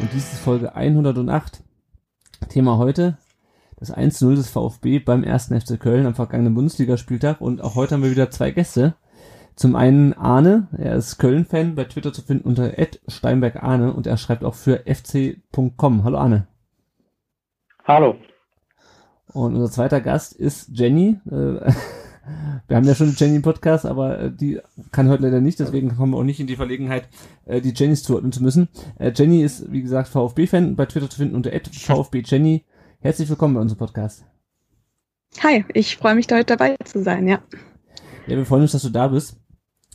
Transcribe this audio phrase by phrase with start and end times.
[0.00, 1.64] Und dies ist Folge 108.
[2.48, 3.18] Thema heute,
[3.76, 7.40] das 1-0 des VfB beim ersten FC Köln am vergangenen Bundesligaspieltag.
[7.40, 8.94] Und auch heute haben wir wieder zwei Gäste.
[9.56, 12.72] Zum einen Arne, er ist Köln-Fan, bei Twitter zu finden unter
[13.08, 16.04] steinbergarne und er schreibt auch für fc.com.
[16.04, 16.46] Hallo Arne.
[17.84, 18.14] Hallo.
[19.32, 21.18] Und unser zweiter Gast ist Jenny.
[21.28, 21.72] Äh,
[22.68, 24.60] wir haben ja schon Jenny im Podcast, aber äh, die
[24.92, 27.08] kann heute leider nicht, deswegen kommen wir auch nicht in die Verlegenheit,
[27.46, 28.68] äh, die Jennys zuordnen zu müssen.
[28.98, 32.60] Äh, Jenny ist, wie gesagt, VfB-Fan, bei Twitter zu finden unter VfB
[33.00, 34.24] Herzlich willkommen bei unserem Podcast.
[35.42, 37.40] Hi, ich freue mich, da heute dabei zu sein, ja.
[38.26, 39.36] Ja, wir freuen uns, dass du da bist.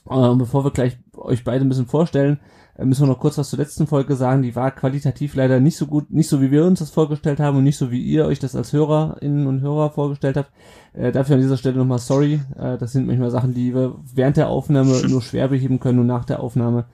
[0.10, 2.40] Ähm, bevor wir gleich euch beide ein bisschen vorstellen,
[2.78, 4.42] müssen wir noch kurz was zur letzten Folge sagen.
[4.42, 7.58] Die war qualitativ leider nicht so gut, nicht so wie wir uns das vorgestellt haben
[7.58, 10.52] und nicht so wie ihr euch das als Hörerinnen und Hörer vorgestellt habt.
[10.94, 12.42] Äh, dafür an dieser Stelle nochmal sorry.
[12.58, 16.08] Äh, das sind manchmal Sachen, die wir während der Aufnahme nur schwer beheben können und
[16.08, 16.86] nach der Aufnahme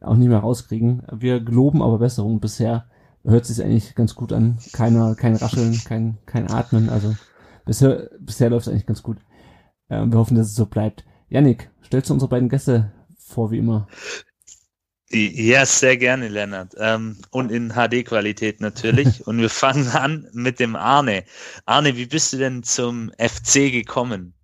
[0.00, 1.02] auch nicht mehr rauskriegen.
[1.12, 2.40] Wir geloben aber Besserung.
[2.40, 2.86] Bisher
[3.24, 4.58] hört sich eigentlich ganz gut an.
[4.72, 6.88] Keiner, kein Rascheln, kein, kein Atmen.
[6.88, 7.14] Also
[7.64, 9.18] bisher, bisher läuft es eigentlich ganz gut.
[9.88, 11.04] Äh, wir hoffen, dass es so bleibt.
[11.28, 13.86] Yannick, stellst du unsere beiden Gäste vor, wie immer?
[15.10, 16.74] Ja, sehr gerne, Lennart.
[16.78, 19.08] Ähm, und in HD-Qualität natürlich.
[19.26, 21.24] und wir fangen an mit dem Arne.
[21.64, 24.34] Arne, wie bist du denn zum FC gekommen?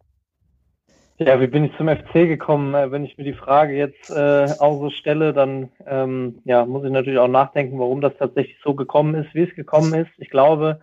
[1.18, 2.74] Ja, wie bin ich zum FC gekommen?
[2.74, 6.84] Äh, wenn ich mir die Frage jetzt äh, auch so stelle, dann ähm, ja, muss
[6.84, 10.10] ich natürlich auch nachdenken, warum das tatsächlich so gekommen ist, wie es gekommen ist.
[10.16, 10.80] Ich glaube,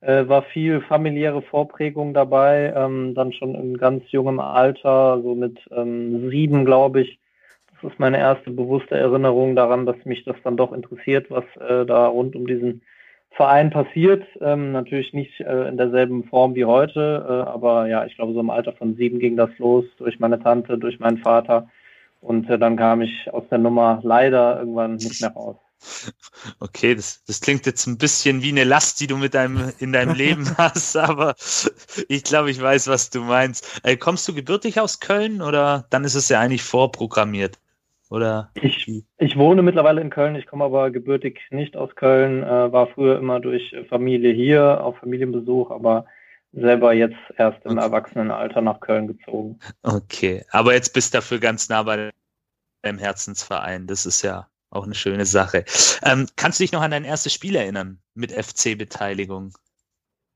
[0.00, 5.58] äh, war viel familiäre Vorprägung dabei, ähm, dann schon in ganz jungem Alter, so mit
[5.70, 7.18] ähm, sieben, glaube ich,
[7.84, 11.84] das ist meine erste bewusste Erinnerung daran, dass mich das dann doch interessiert, was äh,
[11.84, 12.80] da rund um diesen
[13.30, 14.24] Verein passiert.
[14.40, 18.40] Ähm, natürlich nicht äh, in derselben Form wie heute, äh, aber ja, ich glaube, so
[18.40, 21.68] im Alter von sieben ging das los, durch meine Tante, durch meinen Vater.
[22.22, 25.56] Und äh, dann kam ich aus der Nummer leider irgendwann nicht mehr raus.
[26.60, 29.92] Okay, das, das klingt jetzt ein bisschen wie eine Last, die du mit deinem, in
[29.92, 31.34] deinem Leben hast, aber
[32.08, 33.80] ich glaube, ich weiß, was du meinst.
[33.82, 37.58] Äh, kommst du gebürtig aus Köln oder dann ist es ja eigentlich vorprogrammiert?
[38.14, 38.50] Oder?
[38.54, 38.88] Ich,
[39.18, 43.18] ich wohne mittlerweile in Köln, ich komme aber gebürtig nicht aus Köln, äh, war früher
[43.18, 46.06] immer durch Familie hier, auf Familienbesuch, aber
[46.52, 47.86] selber jetzt erst im okay.
[47.86, 49.58] Erwachsenenalter nach Köln gezogen.
[49.82, 52.10] Okay, aber jetzt bist du dafür ganz nah bei
[52.82, 55.64] deinem Herzensverein, das ist ja auch eine schöne Sache.
[56.04, 59.54] Ähm, kannst du dich noch an dein erstes Spiel erinnern mit FC-Beteiligung?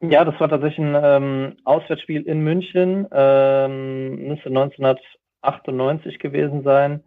[0.00, 7.04] Ja, das war tatsächlich ein ähm, Auswärtsspiel in München, ähm, müsste 1998 gewesen sein.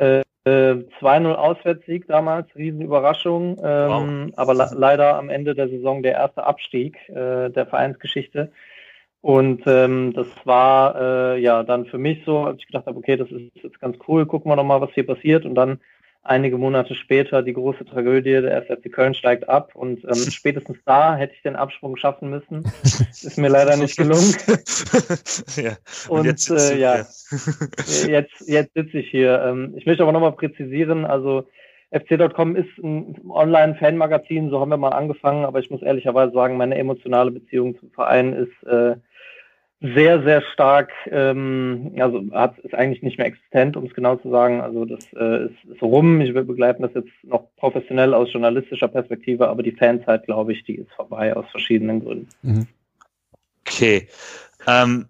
[0.00, 4.32] Äh, 2-0 Auswärtssieg damals, Riesenüberraschung, ähm, wow.
[4.36, 8.50] aber leider am Ende der Saison der erste Abstieg äh, der Vereinsgeschichte.
[9.20, 13.16] Und ähm, das war äh, ja dann für mich so, als ich gedacht habe, okay,
[13.16, 15.44] das ist jetzt ganz cool, gucken wir noch mal, was hier passiert.
[15.44, 15.78] Und dann
[16.22, 21.16] einige Monate später die große Tragödie, der SFC Köln steigt ab und ähm, spätestens da
[21.16, 22.64] hätte ich den Absprung schaffen müssen.
[22.82, 24.34] Ist mir leider nicht gelungen.
[25.56, 25.76] ja.
[26.08, 27.06] Und, und jetzt, äh, ja,
[28.06, 29.42] jetzt, jetzt sitze ich hier.
[29.42, 31.46] Ähm, ich möchte aber nochmal präzisieren, also
[31.92, 36.76] FC.com ist ein Online-Fan-Magazin, so haben wir mal angefangen, aber ich muss ehrlicherweise sagen, meine
[36.76, 38.94] emotionale Beziehung zum Verein ist äh,
[39.80, 44.30] sehr, sehr stark, ähm, also hat, ist eigentlich nicht mehr existent, um es genau zu
[44.30, 44.60] sagen.
[44.60, 46.20] Also das äh, ist, ist rum.
[46.20, 50.64] Ich will begleiten das jetzt noch professionell aus journalistischer Perspektive, aber die Fanzeit, glaube ich,
[50.64, 52.28] die ist vorbei aus verschiedenen Gründen.
[52.42, 52.66] Mhm.
[53.66, 54.08] Okay.
[54.66, 55.06] Ähm,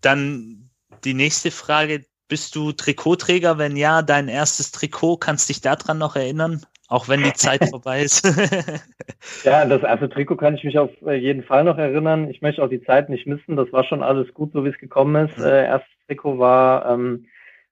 [0.00, 0.70] dann
[1.04, 2.04] die nächste Frage.
[2.28, 3.56] Bist du Trikotträger?
[3.56, 6.60] Wenn ja, dein erstes Trikot, kannst dich daran noch erinnern?
[6.88, 8.24] Auch wenn die Zeit vorbei ist.
[9.44, 12.28] ja, das erste Trikot kann ich mich auf äh, jeden Fall noch erinnern.
[12.30, 13.56] Ich möchte auch die Zeit nicht missen.
[13.56, 15.38] Das war schon alles gut, so wie es gekommen ist.
[15.38, 15.44] Mhm.
[15.44, 17.26] Äh, erstes Trikot war, ähm,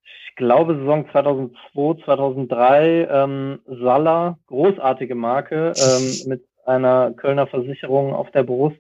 [0.05, 8.31] ich glaube, Saison 2002, 2003, ähm, Sala, großartige Marke, ähm, mit einer Kölner Versicherung auf
[8.33, 8.77] der Brust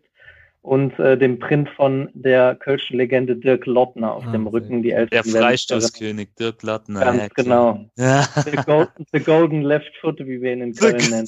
[0.67, 4.83] und äh, dem Print von der Kölschen Legende Dirk Lottner auf ah, dem Rücken.
[4.83, 7.01] Die der Freistoßkönig Dirk Lottner.
[7.01, 7.91] Ganz ja, genau.
[7.97, 8.29] Ja.
[8.45, 11.27] The, Golden, the, Golden Left Foot, wie wir ihn in Köln nennen.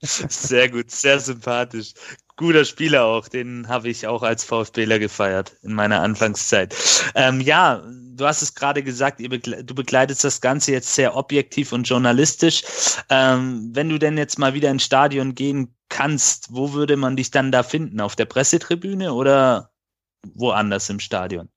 [0.00, 1.92] sehr gut, sehr sympathisch.
[2.36, 3.28] Guter Spieler auch.
[3.28, 6.74] Den habe ich auch als VfBler gefeiert in meiner Anfangszeit.
[7.14, 11.72] Ähm, ja, du hast es gerade gesagt, begle du begleitest das Ganze jetzt sehr objektiv
[11.72, 12.62] und journalistisch.
[13.10, 17.30] Ähm, wenn du denn jetzt mal wieder ins Stadion gehen kannst, wo würde man dich
[17.30, 18.00] dann da finden?
[18.00, 19.70] Auf der Pressetribüne oder
[20.34, 21.48] woanders im Stadion?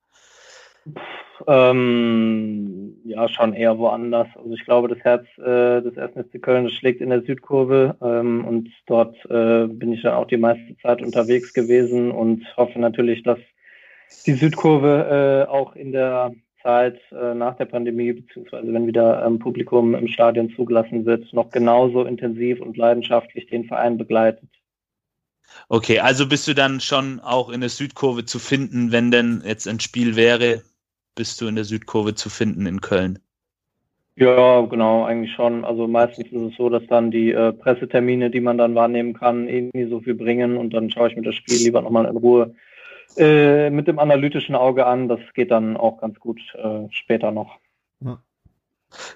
[1.46, 4.28] Ähm, ja, schon eher woanders.
[4.34, 6.12] Also ich glaube, das Herz äh, des 1.
[6.14, 10.36] FC Köln schlägt in der Südkurve ähm, und dort äh, bin ich ja auch die
[10.36, 13.38] meiste Zeit unterwegs gewesen und hoffe natürlich, dass
[14.26, 16.32] die Südkurve äh, auch in der
[16.62, 21.50] Zeit äh, nach der Pandemie, beziehungsweise wenn wieder ähm, Publikum im Stadion zugelassen wird, noch
[21.50, 24.48] genauso intensiv und leidenschaftlich den Verein begleitet.
[25.68, 29.66] Okay, also bist du dann schon auch in der Südkurve zu finden, wenn denn jetzt
[29.66, 30.62] ein Spiel wäre,
[31.18, 33.18] bist du in der Südkurve zu finden in Köln?
[34.14, 35.64] Ja, genau, eigentlich schon.
[35.64, 39.48] Also meistens ist es so, dass dann die äh, Pressetermine, die man dann wahrnehmen kann,
[39.48, 42.54] irgendwie so viel bringen und dann schaue ich mir das Spiel lieber nochmal in Ruhe
[43.16, 45.08] äh, mit dem analytischen Auge an.
[45.08, 47.58] Das geht dann auch ganz gut äh, später noch.
[48.00, 48.22] Ja.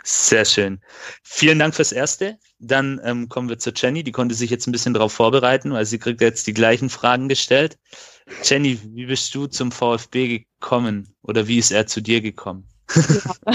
[0.05, 0.81] Sehr schön.
[1.23, 2.39] Vielen Dank fürs Erste.
[2.59, 4.05] Dann ähm, kommen wir zu Jenny.
[4.05, 7.29] Die konnte sich jetzt ein bisschen darauf vorbereiten, weil sie kriegt jetzt die gleichen Fragen
[7.29, 7.79] gestellt.
[8.45, 12.69] Jenny, wie bist du zum VfB gekommen oder wie ist er zu dir gekommen?
[12.95, 13.53] Ja.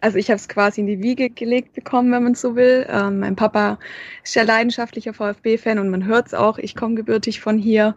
[0.00, 2.86] Also ich habe es quasi in die Wiege gelegt bekommen, wenn man so will.
[2.90, 3.78] Ähm, mein Papa
[4.22, 6.58] ist ja leidenschaftlicher VfB-Fan und man hört es auch.
[6.58, 7.96] Ich komme gebürtig von hier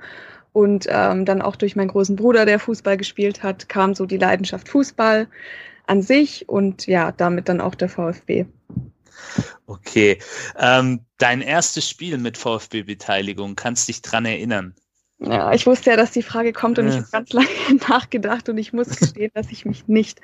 [0.54, 4.18] und ähm, dann auch durch meinen großen Bruder, der Fußball gespielt hat, kam so die
[4.18, 5.28] Leidenschaft Fußball
[5.88, 8.46] an sich und ja, damit dann auch der VfB.
[9.66, 10.20] Okay,
[10.58, 14.76] ähm, dein erstes Spiel mit VfB-Beteiligung, kannst dich dran erinnern?
[15.20, 16.92] Ja, ich wusste ja, dass die Frage kommt und ja.
[16.92, 20.22] ich habe ganz lange nachgedacht und ich muss gestehen, dass ich mich nicht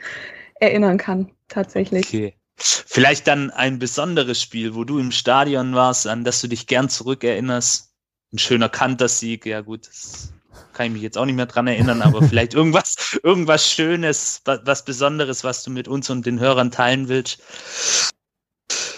[0.60, 2.06] erinnern kann, tatsächlich.
[2.06, 2.36] Okay.
[2.56, 6.88] Vielleicht dann ein besonderes Spiel, wo du im Stadion warst, an das du dich gern
[6.88, 7.92] zurückerinnerst.
[8.32, 10.34] Ein schöner Kantersieg, ja gut, das
[10.74, 14.86] kann ich mich jetzt auch nicht mehr dran erinnern, aber vielleicht irgendwas, irgendwas Schönes, was
[14.86, 17.42] Besonderes, was du mit uns und den Hörern teilen willst.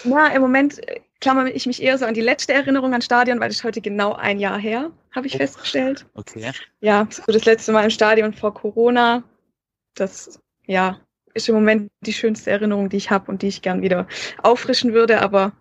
[0.04, 0.80] Ja, im Moment
[1.20, 3.80] klammere ich mich eher so an die letzte Erinnerung an Stadion, weil das ist heute
[3.80, 5.38] genau ein Jahr her, habe ich oh.
[5.38, 6.06] festgestellt.
[6.14, 6.52] Okay.
[6.80, 9.22] Ja, so das letzte Mal im Stadion vor Corona.
[9.94, 11.00] Das, ja,
[11.34, 14.06] ist im Moment die schönste Erinnerung, die ich habe und die ich gern wieder
[14.42, 15.52] auffrischen würde, aber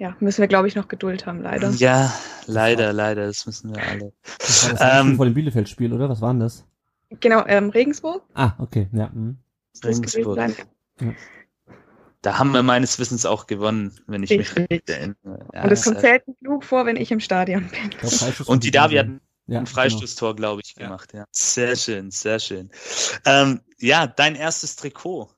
[0.00, 1.68] ja, müssen wir, glaube ich, noch Geduld haben, leider.
[1.72, 2.10] Ja,
[2.46, 4.14] leider, leider, das müssen wir alle.
[4.38, 6.08] Das war das ähm, vor dem Bielefeld-Spiel, oder?
[6.08, 6.64] Was war denn das?
[7.20, 8.22] Genau, ähm, Regensburg.
[8.32, 9.12] Ah, okay, ja.
[9.12, 9.36] Hm.
[9.84, 10.38] Regensburg.
[10.38, 11.12] Ja.
[12.22, 15.46] Da haben wir meines Wissens auch gewonnen, wenn ich mich richtig erinnere.
[15.52, 17.90] Ja, und es kommt selten genug vor, wenn ich im Stadion bin.
[18.46, 19.08] Und die Davi hat
[19.48, 19.66] ja, ein.
[19.66, 20.36] Freistoßtor, genau.
[20.36, 21.12] glaube ich, gemacht.
[21.12, 21.26] Ja.
[21.30, 22.70] Sehr schön, sehr schön.
[23.26, 25.28] Ähm, ja, dein erstes Trikot.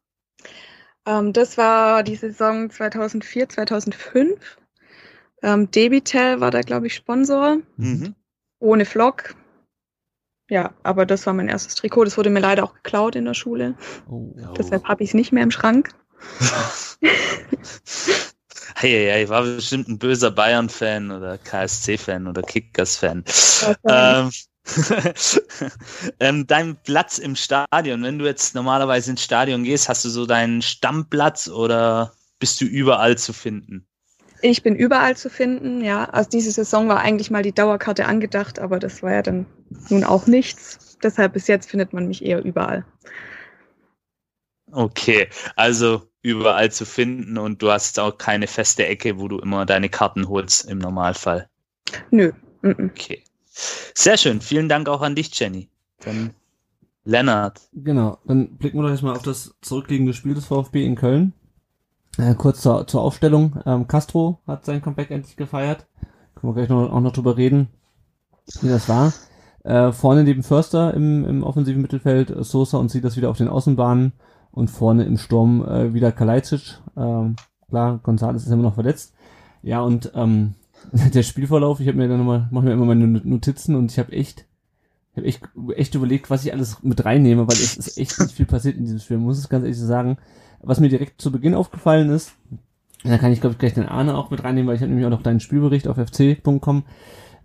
[1.07, 4.59] Ähm, das war die Saison 2004, 2005.
[5.43, 7.59] Ähm, Debitel war da, glaube ich, Sponsor.
[7.77, 8.15] Mhm.
[8.61, 9.35] Ohne Vlog.
[10.49, 12.05] Ja, aber das war mein erstes Trikot.
[12.05, 13.75] Das wurde mir leider auch geklaut in der Schule.
[14.09, 14.35] Oh.
[14.57, 15.91] Deshalb habe ich es nicht mehr im Schrank.
[18.77, 23.25] hey, hey, ich war bestimmt ein böser Bayern-Fan oder KSC-Fan oder Kickers-Fan.
[23.85, 24.31] Ähm,
[26.21, 30.27] ähm, dein Platz im Stadion, wenn du jetzt normalerweise ins Stadion gehst, hast du so
[30.27, 33.87] deinen Stammplatz oder bist du überall zu finden?
[34.41, 36.05] Ich bin überall zu finden, ja.
[36.07, 39.47] Also diese Saison war eigentlich mal die Dauerkarte angedacht, aber das war ja dann
[39.89, 40.99] nun auch nichts.
[41.03, 42.85] Deshalb bis jetzt findet man mich eher überall.
[44.71, 49.67] Okay, also überall zu finden und du hast auch keine feste Ecke, wo du immer
[49.67, 51.49] deine Karten holst im Normalfall.
[52.11, 52.33] Nö.
[52.63, 53.23] Okay.
[53.53, 54.41] Sehr schön.
[54.41, 55.69] Vielen Dank auch an dich, Jenny.
[56.05, 56.31] Dann
[57.05, 57.61] Lennart.
[57.73, 58.19] Genau.
[58.27, 61.33] Dann blicken wir doch jetzt mal auf das zurückliegende Spiel des VfB in Köln.
[62.19, 63.61] Äh, kurz zur, zur Aufstellung.
[63.67, 65.87] Ähm, Castro hat sein Comeback endlich gefeiert.
[66.35, 67.69] Können wir gleich noch, auch noch drüber reden,
[68.61, 69.13] wie das war.
[69.65, 73.49] Äh, vorne neben Förster im, im offensiven Mittelfeld Sosa und sieht das wieder auf den
[73.49, 74.13] Außenbahnen
[74.51, 76.81] und vorne im Sturm äh, wieder Kalajdzic.
[76.97, 77.37] Ähm,
[77.69, 79.15] klar, González ist immer noch verletzt.
[79.63, 80.55] Ja, und ähm,
[81.15, 84.13] der Spielverlauf, ich habe mir dann nochmal, mache mir immer meine Notizen und ich habe
[84.13, 84.47] echt,
[85.13, 85.43] ich habe echt,
[85.77, 88.85] echt überlegt, was ich alles mit reinnehme, weil es ist echt nicht viel passiert in
[88.85, 90.19] diesem Spiel, muss es ganz ehrlich sagen.
[90.63, 92.33] Was mir direkt zu Beginn aufgefallen ist,
[93.05, 95.07] da kann ich glaube ich gleich den Arne auch mit reinnehmen, weil ich habe nämlich
[95.07, 96.85] auch noch deinen Spielbericht auf fc.com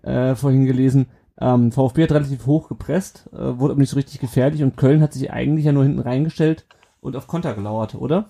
[0.03, 1.07] äh, vorhin gelesen.
[1.39, 5.01] Ähm, VfB hat relativ hoch gepresst, äh, wurde aber nicht so richtig gefährlich und Köln
[5.01, 6.65] hat sich eigentlich ja nur hinten reingestellt
[7.01, 8.29] und auf Konter gelauert, oder?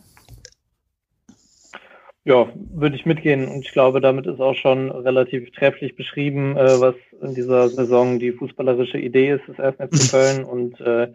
[2.28, 3.48] Ja, würde ich mitgehen.
[3.48, 8.20] Und ich glaube, damit ist auch schon relativ trefflich beschrieben, äh, was in dieser Saison
[8.20, 9.78] die fußballerische Idee ist des 1.
[9.78, 10.44] FC Köln.
[10.44, 11.08] Und äh,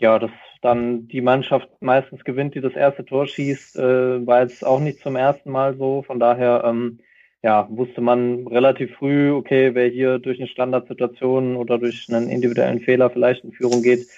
[0.00, 4.66] ja, dass dann die Mannschaft meistens gewinnt, die das erste Tor schießt, äh, war jetzt
[4.66, 6.02] auch nicht zum ersten Mal so.
[6.02, 6.98] Von daher, ähm,
[7.44, 12.80] ja, wusste man relativ früh, okay, wer hier durch eine Standardsituation oder durch einen individuellen
[12.80, 14.08] Fehler vielleicht in Führung geht,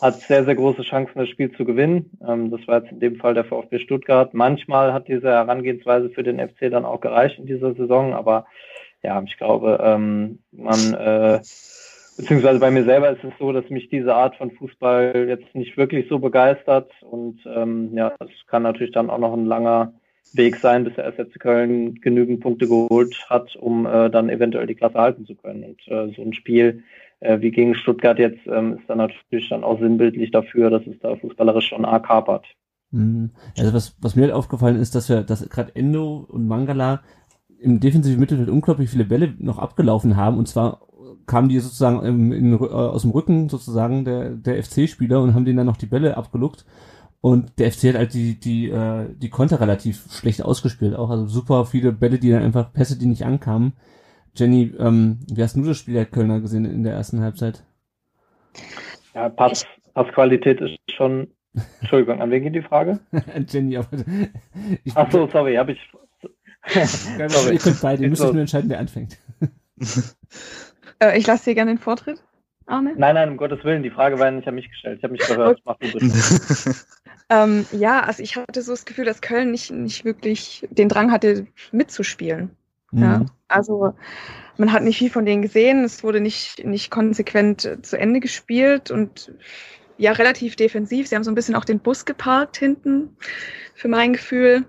[0.00, 2.18] hat sehr, sehr große Chancen, das Spiel zu gewinnen.
[2.26, 4.34] Ähm, das war jetzt in dem Fall der VfB Stuttgart.
[4.34, 8.46] Manchmal hat diese Herangehensweise für den FC dann auch gereicht in dieser Saison, aber
[9.02, 11.40] ja, ich glaube, ähm, man, äh,
[12.16, 15.76] beziehungsweise bei mir selber ist es so, dass mich diese Art von Fußball jetzt nicht
[15.76, 19.94] wirklich so begeistert und ähm, ja, es kann natürlich dann auch noch ein langer
[20.32, 24.76] Weg sein, bis der SFC Köln genügend Punkte geholt hat, um äh, dann eventuell die
[24.76, 25.64] Klasse halten zu können.
[25.64, 26.84] Und äh, so ein Spiel
[27.20, 30.98] äh, wie gegen Stuttgart jetzt ähm, ist dann natürlich dann auch sinnbildlich dafür, dass es
[31.00, 32.46] da fußballerisch schon arg hapert.
[32.90, 33.30] Mhm.
[33.58, 37.02] Also was, was mir halt aufgefallen ist, dass wir, dass gerade Endo und Mangala
[37.60, 40.80] im defensiven Mittelfeld unglaublich viele Bälle noch abgelaufen haben und zwar
[41.26, 45.44] kamen die sozusagen im, in, äh, aus dem Rücken sozusagen der, der FC-Spieler und haben
[45.44, 46.64] denen dann noch die Bälle abgeluckt
[47.20, 51.10] und der FC hat halt die, die, äh, die Konter relativ schlecht ausgespielt auch.
[51.10, 53.74] Also super viele Bälle, die dann einfach Pässe, die nicht ankamen.
[54.34, 57.64] Jenny, ähm, wie hast du das Spiel der Kölner gesehen in der ersten Halbzeit?
[59.14, 61.28] Ja, Pass, Passqualität ist schon.
[61.80, 63.00] Entschuldigung, an wen geht die Frage?
[63.48, 63.88] Jenny, aber.
[64.84, 65.80] Ich, Ach so, sorry, habe ich.
[66.68, 67.54] sorry.
[67.54, 69.18] Ihr könnt beide, ihr müsst euch nur entscheiden, wer anfängt.
[71.00, 72.22] äh, ich lasse dir gerne den Vortritt.
[72.66, 72.94] Arne?
[72.96, 74.98] Nein, nein, um Gottes Willen, die Frage war nicht an mich gestellt.
[74.98, 75.60] Ich habe mich gehört.
[75.64, 76.06] Mach du bitte.
[77.28, 81.10] ähm, ja, also ich hatte so das Gefühl, dass Köln nicht, nicht wirklich den Drang
[81.10, 82.56] hatte, mitzuspielen.
[82.90, 83.02] Mhm.
[83.02, 83.94] Ja, also
[84.56, 85.84] man hat nicht viel von denen gesehen.
[85.84, 89.32] Es wurde nicht, nicht konsequent zu Ende gespielt und
[89.96, 91.08] ja, relativ defensiv.
[91.08, 93.16] Sie haben so ein bisschen auch den Bus geparkt hinten,
[93.74, 94.64] für mein Gefühl.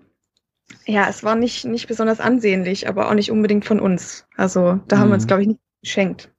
[0.85, 4.25] Ja, es war nicht, nicht besonders ansehnlich, aber auch nicht unbedingt von uns.
[4.35, 4.99] Also da mhm.
[4.99, 5.27] haben wir uns, mhm.
[5.27, 6.31] glaube ich, nicht geschenkt.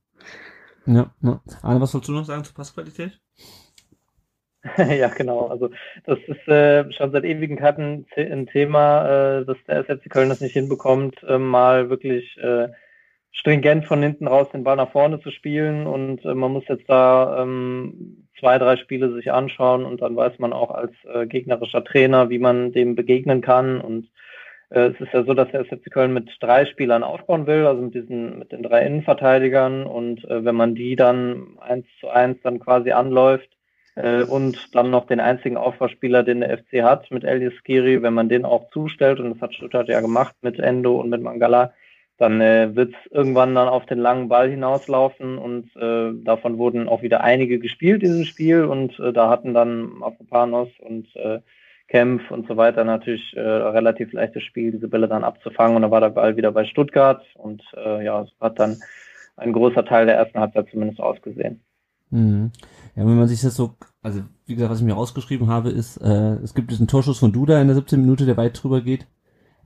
[0.86, 1.40] Ja, ja.
[1.62, 3.20] Arne, was sollst du noch sagen zur Passqualität?
[4.76, 5.46] ja, genau.
[5.48, 5.70] Also
[6.04, 10.52] das ist äh, schon seit Ewigkeiten ein Thema, äh, dass der SFC Köln das nicht
[10.52, 12.68] hinbekommt, äh, mal wirklich äh,
[13.32, 15.86] stringent von hinten raus den Ball nach vorne zu spielen.
[15.86, 20.38] Und äh, man muss jetzt da ähm, zwei, drei Spiele sich anschauen und dann weiß
[20.38, 23.80] man auch als äh, gegnerischer Trainer, wie man dem begegnen kann.
[23.80, 24.10] Und
[24.70, 27.82] äh, es ist ja so, dass der SFC Köln mit drei Spielern aufbauen will, also
[27.82, 29.86] mit diesen, mit den drei Innenverteidigern.
[29.86, 33.48] Und äh, wenn man die dann eins zu eins dann quasi anläuft,
[33.94, 38.14] äh, und dann noch den einzigen Aufbauspieler, den der FC hat, mit Elias Skiri, wenn
[38.14, 41.72] man den auch zustellt, und das hat Stuttgart ja gemacht mit Endo und mit Mangala,
[42.18, 45.38] dann äh, wird es irgendwann dann auf den langen Ball hinauslaufen.
[45.38, 50.02] Und äh, davon wurden auch wieder einige gespielt, dieses Spiel, und äh, da hatten dann
[50.02, 51.40] Afropanos und äh,
[51.88, 55.76] Kempf und so weiter natürlich äh, relativ leichtes Spiel, diese Bälle dann abzufangen.
[55.76, 57.22] Und da war der Ball wieder bei Stuttgart.
[57.34, 58.78] Und äh, ja, so hat dann
[59.36, 61.60] ein großer Teil der ersten Halbzeit zumindest ausgesehen.
[62.10, 62.52] Mhm.
[62.94, 65.96] Ja, wenn man sich das so, also wie gesagt, was ich mir rausgeschrieben habe, ist,
[65.98, 69.06] äh, es gibt diesen Torschuss von Duda in der 17 Minute, der weit drüber geht.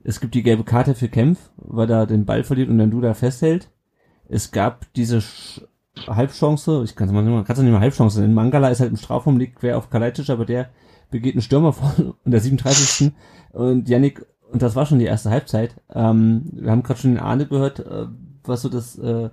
[0.03, 3.13] Es gibt die gelbe Karte für Kempf, weil er den Ball verliert und dann Duda
[3.13, 3.69] festhält.
[4.29, 5.61] Es gab diese Sch
[6.05, 8.35] Halbchance, ich kann es mal nicht mal, nicht mal Halbchance nennen.
[8.35, 10.69] Mangala ist halt im Strafraum, liegt quer auf Kalajdzic, aber der
[11.09, 13.11] begeht einen Stürmer von in der 37.
[13.53, 15.75] und Yannick, und das war schon die erste Halbzeit.
[15.93, 18.07] Ähm, wir haben gerade schon den Ahne gehört, äh,
[18.43, 19.29] was so das äh,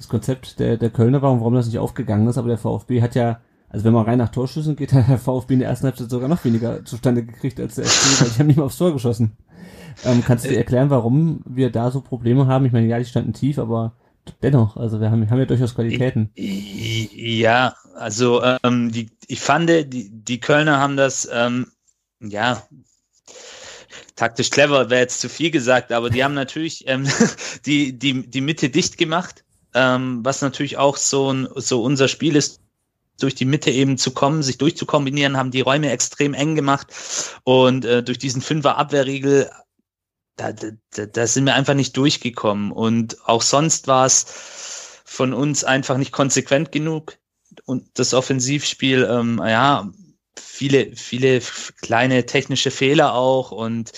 [0.00, 3.02] das Konzept der, der Kölner war und warum das nicht aufgegangen ist, aber der VfB
[3.02, 5.86] hat ja, also wenn man rein nach Torschüssen geht, hat der VfB in der ersten
[5.86, 8.78] Halbzeit sogar noch weniger zustande gekriegt als der FC, weil ich habe nicht mal aufs
[8.78, 9.36] Tor geschossen.
[10.06, 12.64] Ähm, kannst du dir erklären, warum wir da so Probleme haben?
[12.64, 13.92] Ich meine, ja, die standen tief, aber
[14.42, 16.30] dennoch, also wir haben, haben ja durchaus Qualitäten.
[16.34, 21.66] Ja, also ähm, die, ich fand, die, die Kölner haben das, ähm,
[22.20, 22.62] ja,
[24.16, 27.06] taktisch clever wäre jetzt zu viel gesagt, aber die haben natürlich ähm,
[27.66, 32.60] die, die, die Mitte dicht gemacht ähm, was natürlich auch so, so unser Spiel ist,
[33.18, 36.86] durch die Mitte eben zu kommen, sich durchzukombinieren, haben die Räume extrem eng gemacht.
[37.44, 39.50] Und äh, durch diesen Fünfer Abwehrriegel
[40.40, 42.72] da, da, da sind wir einfach nicht durchgekommen.
[42.72, 47.18] Und auch sonst war es von uns einfach nicht konsequent genug.
[47.66, 49.90] Und das Offensivspiel, ähm, ja,
[50.38, 51.40] viele, viele
[51.80, 53.92] kleine technische Fehler auch und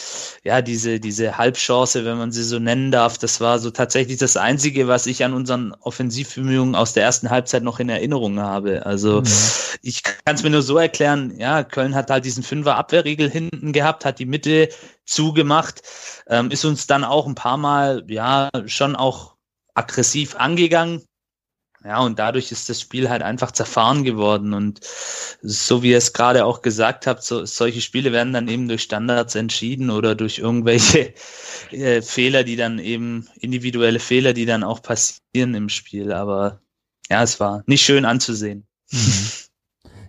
[0.44, 4.36] ja, diese, diese Halbchance, wenn man sie so nennen darf, das war so tatsächlich das
[4.36, 8.86] Einzige, was ich an unseren Offensivbemühungen aus der ersten Halbzeit noch in Erinnerung habe.
[8.86, 9.28] Also mhm.
[9.82, 13.72] ich kann es mir nur so erklären, ja, Köln hat halt diesen Fünfer Abwehrriegel hinten
[13.72, 14.68] gehabt, hat die Mitte
[15.04, 15.82] zugemacht,
[16.28, 19.34] ähm, ist uns dann auch ein paar Mal, ja, schon auch
[19.74, 21.02] aggressiv angegangen,
[21.84, 24.52] ja, und dadurch ist das Spiel halt einfach zerfahren geworden.
[24.54, 24.80] Und
[25.42, 28.82] so wie ihr es gerade auch gesagt habt, so, solche Spiele werden dann eben durch
[28.82, 31.14] Standards entschieden oder durch irgendwelche
[31.70, 36.12] äh, Fehler, die dann eben, individuelle Fehler, die dann auch passieren im Spiel.
[36.12, 36.60] Aber
[37.10, 38.66] ja, es war nicht schön anzusehen.
[38.90, 39.30] Mhm.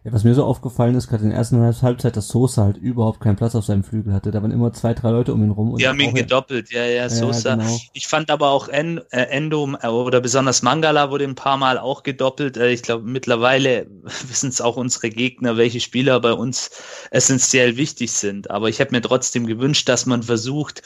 [0.06, 3.22] Ja, was mir so aufgefallen ist, gerade in der ersten Halbzeit, dass Sosa halt überhaupt
[3.22, 4.32] keinen Platz auf seinem Flügel hatte.
[4.32, 5.78] Da waren immer zwei, drei Leute um ihn rum.
[5.78, 7.52] Die haben ihn gedoppelt, ja, ja, Sosa.
[7.52, 7.80] Ja, genau.
[7.94, 11.78] Ich fand aber auch en, äh, Endo äh, oder besonders Mangala wurde ein paar Mal
[11.78, 12.58] auch gedoppelt.
[12.58, 13.88] Äh, ich glaube, mittlerweile
[14.28, 16.72] wissen es auch unsere Gegner, welche Spieler bei uns
[17.12, 18.52] essentiell wichtig sind.
[18.52, 20.82] Aber ich habe mir trotzdem gewünscht, dass man versucht,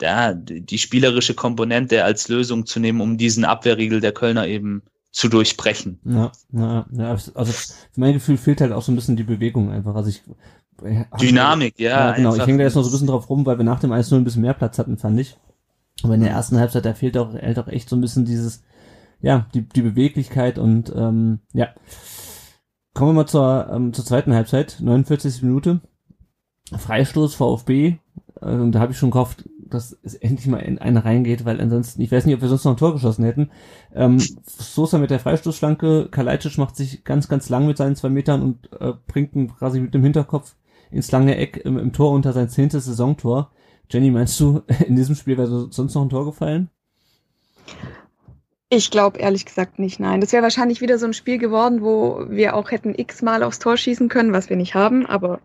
[0.00, 4.82] ja, die spielerische Komponente als Lösung zu nehmen, um diesen Abwehrriegel der Kölner eben
[5.16, 5.98] zu durchbrechen.
[6.04, 9.70] Ja, ja, ja, also für mein Gefühl fehlt halt auch so ein bisschen die Bewegung
[9.70, 9.94] einfach.
[9.94, 10.22] Also ich
[11.18, 12.08] Dynamik, ja.
[12.08, 13.80] ja genau, ich hänge da jetzt noch so ein bisschen drauf rum, weil wir nach
[13.80, 15.38] dem 1 ein bisschen mehr Platz hatten, fand ich.
[16.02, 18.62] Aber in der ersten Halbzeit, da fehlt auch, halt auch echt so ein bisschen dieses,
[19.22, 21.68] ja, die, die Beweglichkeit und ähm, ja.
[22.92, 25.40] Kommen wir mal zur, ähm, zur zweiten Halbzeit, 49.
[25.40, 25.80] Minute.
[26.76, 27.86] Freistoß VfB.
[27.86, 27.96] Äh,
[28.42, 32.12] da habe ich schon gehofft, dass es endlich mal in eine reingeht, weil ansonsten, ich
[32.12, 33.50] weiß nicht, ob wir sonst noch ein Tor geschossen hätten.
[33.94, 38.42] Ähm, Sosa mit der Freistoßflanke, Kalajdzic macht sich ganz, ganz lang mit seinen zwei Metern
[38.42, 40.54] und äh, bringt ihn quasi mit dem Hinterkopf
[40.90, 43.50] ins lange Eck im, im Tor unter sein zehntes Saisontor.
[43.90, 46.70] Jenny, meinst du, in diesem Spiel wäre sonst noch ein Tor gefallen?
[48.68, 50.20] Ich glaube ehrlich gesagt nicht, nein.
[50.20, 53.76] Das wäre wahrscheinlich wieder so ein Spiel geworden, wo wir auch hätten x-mal aufs Tor
[53.76, 55.06] schießen können, was wir nicht haben.
[55.06, 55.40] Aber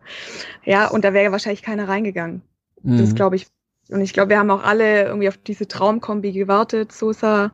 [0.64, 2.42] ja, und da wäre wahrscheinlich keiner reingegangen.
[2.82, 2.98] Mhm.
[2.98, 3.46] Das glaube ich
[3.88, 7.52] und ich glaube, wir haben auch alle irgendwie auf diese Traumkombi gewartet, Sosa,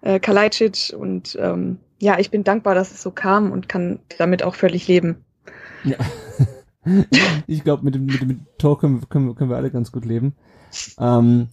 [0.00, 4.42] äh, Kalajdzic und ähm, ja, ich bin dankbar, dass es so kam und kann damit
[4.42, 5.24] auch völlig leben.
[5.84, 5.96] Ja.
[7.46, 10.34] ich glaube, mit dem, mit dem Tor können, können, können wir alle ganz gut leben.
[10.98, 11.48] Ähm,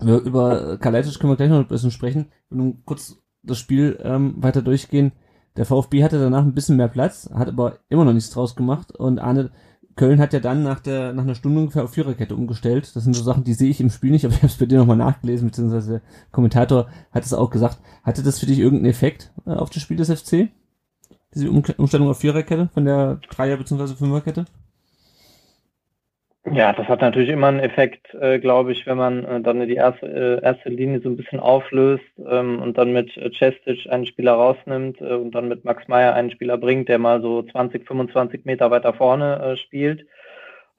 [0.00, 2.32] über Kalajdzic können wir gleich noch ein bisschen sprechen.
[2.50, 5.12] Und nun kurz das Spiel ähm, weiter durchgehen.
[5.56, 8.92] Der VfB hatte danach ein bisschen mehr Platz, hat aber immer noch nichts draus gemacht.
[8.92, 9.50] Und Arne,
[9.98, 12.90] Köln hat ja dann nach der nach einer Stunde ungefähr auf Viererkette umgestellt.
[12.94, 14.64] Das sind so Sachen, die sehe ich im Spiel nicht, aber ich habe es bei
[14.64, 17.78] dir nochmal nachgelesen, beziehungsweise der Kommentator hat es auch gesagt.
[18.04, 20.48] Hatte das für dich irgendeinen Effekt äh, auf das Spiel des FC?
[21.34, 23.94] Diese Umstellung auf Viererkette von der Dreier- bzw.
[23.96, 24.46] Fünferkette?
[26.52, 29.74] Ja, das hat natürlich immer einen Effekt, äh, glaube ich, wenn man äh, dann die
[29.74, 34.06] erste, äh, erste Linie so ein bisschen auflöst ähm, und dann mit äh, Cestic einen
[34.06, 37.86] Spieler rausnimmt äh, und dann mit Max Meyer einen Spieler bringt, der mal so 20,
[37.86, 40.06] 25 Meter weiter vorne äh, spielt.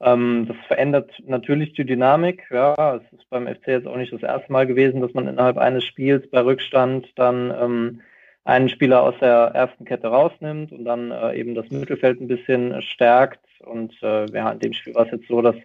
[0.00, 2.46] Ähm, das verändert natürlich die Dynamik.
[2.50, 5.58] Ja, es ist beim FC jetzt auch nicht das erste Mal gewesen, dass man innerhalb
[5.58, 8.00] eines Spiels bei Rückstand dann ähm,
[8.44, 12.80] einen Spieler aus der ersten Kette rausnimmt und dann äh, eben das Mittelfeld ein bisschen
[12.82, 13.44] stärkt.
[13.60, 15.56] Und äh, ja, in dem Spiel war es jetzt so, dass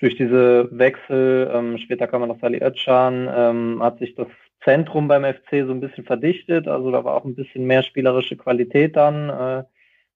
[0.00, 4.28] durch diese Wechsel, ähm, später kam man noch Sali Özcan, ähm, hat sich das
[4.64, 6.68] Zentrum beim FC so ein bisschen verdichtet.
[6.68, 9.64] Also da war auch ein bisschen mehr spielerische Qualität dann äh,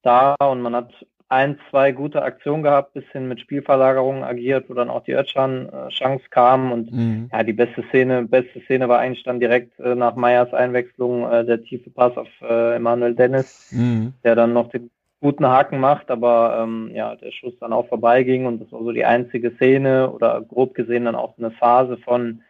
[0.03, 0.93] da und man hat
[1.33, 6.73] ein, zwei gute Aktionen gehabt, bisschen mit Spielverlagerungen agiert, wo dann auch die Özcan-Chance kam
[6.73, 7.31] und mhm.
[7.33, 11.45] ja, die beste Szene, beste Szene war eigentlich dann direkt äh, nach Meyers Einwechslung äh,
[11.45, 14.13] der tiefe Pass auf äh, Emanuel Dennis, mhm.
[14.23, 14.91] der dann noch den
[15.23, 18.93] guten Haken macht, aber ähm, ja, der Schuss dann auch vorbeiging und das war so
[18.93, 22.43] die einzige Szene oder grob gesehen dann auch eine Phase von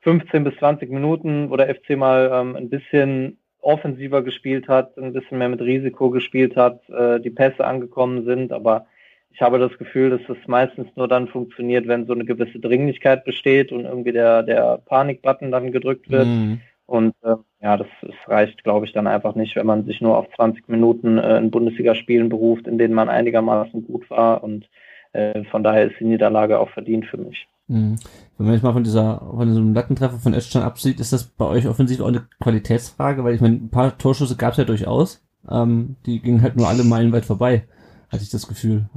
[0.00, 5.12] 15 bis 20 Minuten, wo der FC mal ähm, ein bisschen offensiver gespielt hat, ein
[5.12, 8.86] bisschen mehr mit Risiko gespielt hat, äh, die Pässe angekommen sind, aber
[9.34, 13.24] ich habe das Gefühl, dass das meistens nur dann funktioniert, wenn so eine gewisse Dringlichkeit
[13.24, 16.26] besteht und irgendwie der, der Panikbutton dann gedrückt wird.
[16.26, 16.60] Mhm.
[16.86, 20.18] Und äh, ja, das, das reicht, glaube ich, dann einfach nicht, wenn man sich nur
[20.18, 24.44] auf 20 Minuten äh, in Bundesligaspielen beruft, in denen man einigermaßen gut war.
[24.44, 24.68] Und
[25.12, 27.46] äh, von daher ist die Niederlage auch verdient für mich.
[27.68, 27.96] Mhm.
[28.36, 31.46] Wenn man jetzt mal von dieser, von diesem Lattentreffer von Özcan absieht, ist das bei
[31.46, 35.24] euch offensiv auch eine Qualitätsfrage, weil ich meine, ein paar Torschüsse gab es ja durchaus.
[35.50, 37.64] Ähm, die gingen halt nur alle Meilen weit vorbei,
[38.10, 38.88] hatte ich das Gefühl.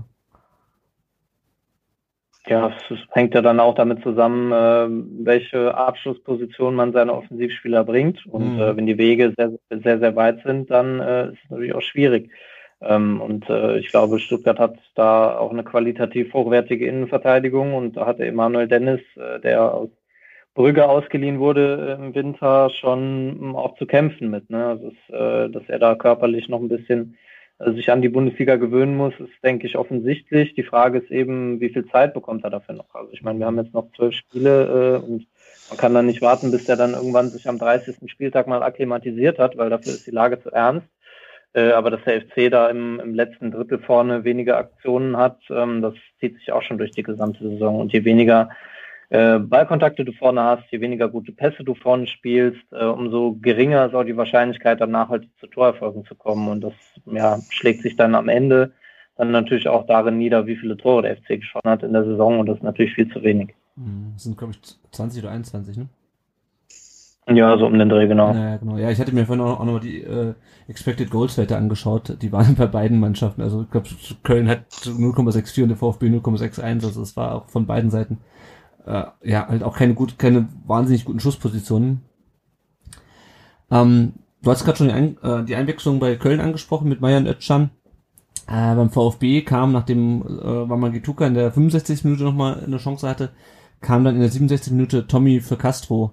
[2.47, 4.87] Ja, es hängt ja dann auch damit zusammen, äh,
[5.25, 8.23] welche Abschlussposition man seine Offensivspieler bringt.
[8.27, 8.61] Und mhm.
[8.61, 11.81] äh, wenn die Wege sehr, sehr, sehr weit sind, dann äh, ist es natürlich auch
[11.81, 12.29] schwierig.
[12.81, 18.05] Ähm, und äh, ich glaube, Stuttgart hat da auch eine qualitativ hochwertige Innenverteidigung und da
[18.05, 19.89] hatte Emanuel Dennis, äh, der aus
[20.55, 24.49] Brügge ausgeliehen wurde im Winter, schon um, auch zu kämpfen mit.
[24.49, 24.65] Ne?
[24.65, 27.17] Also, äh, dass er da körperlich noch ein bisschen
[27.59, 30.55] äh, sich an die Bundesliga gewöhnen muss, ist, denke ich, offensichtlich.
[30.55, 32.93] Die Frage ist eben, wie viel Zeit bekommt er dafür noch?
[32.95, 35.27] Also ich meine, wir haben jetzt noch zwölf Spiele äh, und
[35.69, 38.09] man kann dann nicht warten, bis der dann irgendwann sich am 30.
[38.09, 40.87] Spieltag mal akklimatisiert hat, weil dafür ist die Lage zu ernst.
[41.55, 45.81] Äh, aber dass der FC da im, im letzten Drittel vorne weniger Aktionen hat, ähm,
[45.81, 47.79] das zieht sich auch schon durch die gesamte Saison.
[47.79, 48.49] Und je weniger
[49.09, 53.85] äh, Ballkontakte du vorne hast, je weniger gute Pässe du vorne spielst, äh, umso geringer
[53.85, 56.49] ist auch die Wahrscheinlichkeit, dann nachhaltig zu Torerfolgen zu kommen.
[56.49, 56.73] Und das
[57.05, 58.73] ja, schlägt sich dann am Ende
[59.15, 62.39] dann natürlich auch darin nieder, wie viele Tore der FC geschossen hat in der Saison.
[62.39, 63.55] Und das ist natürlich viel zu wenig.
[63.77, 64.11] Mhm.
[64.13, 65.87] Das sind, glaube ich, 20 oder 21, ne?
[67.27, 68.33] Ja, so um den Dreh, genau.
[68.33, 68.77] Ja, genau.
[68.77, 70.35] Ja, ich hatte mir vorhin auch, auch nochmal die äh,
[70.67, 72.17] Expected Goals Werte angeschaut.
[72.21, 73.41] Die waren bei beiden Mannschaften.
[73.41, 73.87] Also ich glaube,
[74.23, 76.83] Köln hat 0,64 und der VfB 0,61.
[76.83, 78.19] Also es war auch von beiden Seiten
[78.85, 82.01] äh, ja halt auch keine gut, keine wahnsinnig guten Schusspositionen.
[83.71, 87.25] Ähm, du hast gerade schon die, Ein äh, die Einwechslung bei Köln angesprochen mit Mayan
[87.25, 87.71] Özcan.
[88.47, 92.03] Äh, beim VfB kam, nachdem äh, Wamagituka in der 65.
[92.03, 93.31] Minute nochmal eine Chance hatte,
[93.81, 94.71] kam dann in der 67.
[94.71, 96.11] Minute Tommy für Castro.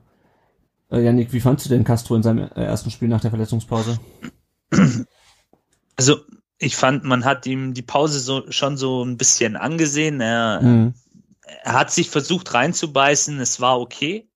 [0.93, 3.99] Äh, Janik, wie fandst du denn Castro in seinem äh, ersten Spiel nach der Verletzungspause?
[5.95, 6.21] Also,
[6.59, 10.21] ich fand, man hat ihm die Pause so, schon so ein bisschen angesehen.
[10.21, 10.95] Er, mhm.
[11.65, 14.29] er hat sich versucht reinzubeißen, es war okay.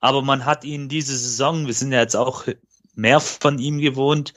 [0.00, 2.46] Aber man hat ihn diese Saison, wir sind ja jetzt auch
[2.94, 4.32] mehr von ihm gewohnt,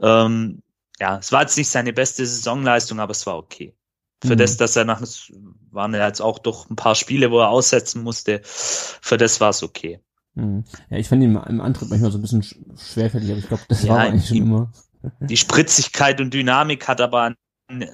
[0.00, 0.62] ähm,
[1.00, 3.74] ja, es war jetzt nicht seine beste Saisonleistung, aber es war okay.
[4.22, 4.38] Für mhm.
[4.38, 5.02] das, dass er nach,
[5.70, 9.50] waren ja jetzt auch doch ein paar Spiele, wo er aussetzen musste, für das war
[9.50, 10.00] es okay.
[10.34, 10.64] Mhm.
[10.90, 12.44] Ja, ich fand ihn im Antritt manchmal so ein bisschen
[12.76, 14.72] schwerfällig, aber ich glaube, das ja, war eigentlich schon immer.
[15.20, 17.34] Die Spritzigkeit und Dynamik hat aber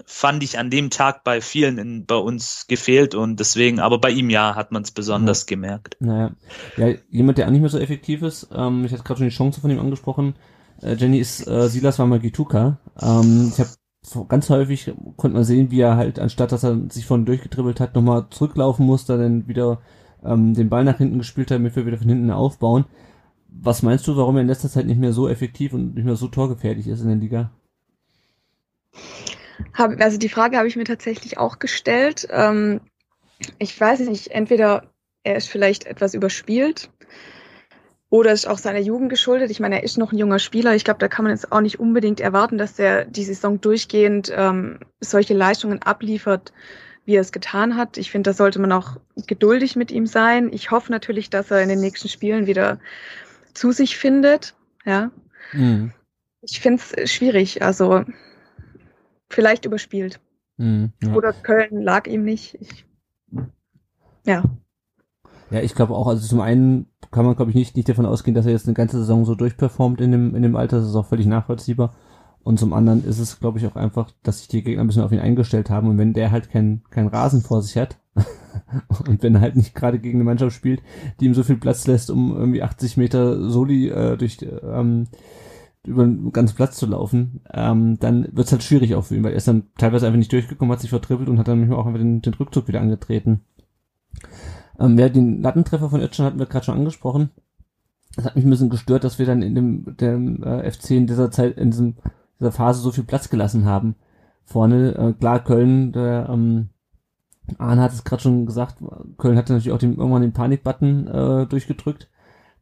[0.07, 4.11] fand ich an dem Tag bei vielen in, bei uns gefehlt und deswegen, aber bei
[4.11, 5.47] ihm ja, hat man es besonders ja.
[5.55, 5.97] gemerkt.
[6.01, 6.33] Naja,
[6.77, 9.35] ja, jemand, der auch nicht mehr so effektiv ist, ähm, ich hatte gerade schon die
[9.35, 10.35] Chance von ihm angesprochen,
[10.83, 12.79] äh, Jenny ist äh, Silas Wamagituka.
[13.01, 17.07] Ähm, ich habe ganz häufig konnte man sehen, wie er halt, anstatt dass er sich
[17.07, 19.81] von durchgedribbelt hat, nochmal zurücklaufen musste, dann wieder
[20.25, 22.85] ähm, den Ball nach hinten gespielt hat, damit wir wieder von hinten aufbauen.
[23.49, 26.17] Was meinst du, warum er in letzter Zeit nicht mehr so effektiv und nicht mehr
[26.17, 27.51] so torgefährlich ist in der Liga?
[29.75, 32.29] Hab, also die Frage habe ich mir tatsächlich auch gestellt.
[32.31, 32.81] Ähm,
[33.59, 34.91] ich weiß nicht, entweder
[35.23, 36.91] er ist vielleicht etwas überspielt
[38.11, 39.51] oder ist auch seiner Jugend geschuldet.
[39.51, 40.75] Ich meine, er ist noch ein junger Spieler.
[40.75, 44.33] Ich glaube, da kann man jetzt auch nicht unbedingt erwarten, dass er die Saison durchgehend
[44.35, 46.53] ähm, solche Leistungen abliefert,
[47.09, 47.97] wie er es getan hat.
[47.97, 50.53] Ich finde, da sollte man auch geduldig mit ihm sein.
[50.53, 52.81] Ich hoffe natürlich, dass er in den nächsten Spielen wieder
[53.55, 54.55] zu sich findet.
[54.85, 55.11] Ja.
[55.55, 55.93] Mhm.
[56.43, 57.63] Ich finde es schwierig.
[57.63, 58.05] Also
[59.31, 60.21] vielleicht überspielt.
[60.59, 61.15] Mhm, ja.
[61.15, 62.57] Oder Köln lag ihm nicht.
[62.61, 62.85] Ich,
[64.27, 64.45] ja.
[65.51, 68.35] Ja, ich glaube auch, also zum einen kann man, glaube ich, nicht, nicht davon ausgehen,
[68.35, 70.77] dass er jetzt eine ganze Saison so durchperformt in dem, in dem Alter.
[70.81, 71.95] Das ist auch völlig nachvollziehbar.
[72.43, 75.03] Und zum anderen ist es, glaube ich, auch einfach, dass sich die Gegner ein bisschen
[75.03, 75.89] auf ihn eingestellt haben.
[75.89, 77.99] Und wenn der halt kein, kein Rasen vor sich hat
[79.07, 80.83] und wenn er halt nicht gerade gegen eine Mannschaft spielt,
[81.21, 85.09] die ihm so viel Platz lässt, um irgendwie 80 Meter Soli äh, durch ähm,
[85.85, 89.33] über den ganzen Platz zu laufen, ähm, dann wird's halt schwierig auch für ihn, weil
[89.33, 91.87] er ist dann teilweise einfach nicht durchgekommen, hat sich vertribbelt und hat dann manchmal auch
[91.87, 93.41] einfach den, den Rückzug wieder angetreten.
[94.79, 97.31] Ähm, ja, den Lattentreffer von Özcan hatten wir gerade schon angesprochen.
[98.17, 101.07] Das hat mich ein bisschen gestört, dass wir dann in dem, dem äh, FC in
[101.07, 101.97] dieser Zeit, in diesem,
[102.39, 103.97] dieser Phase so viel Platz gelassen haben.
[104.45, 106.71] Vorne, äh, klar, Köln, der ähm,
[107.59, 108.77] Arne hat es gerade schon gesagt,
[109.17, 112.09] Köln hatte natürlich auch den, irgendwann den Panikbutton äh, durchgedrückt.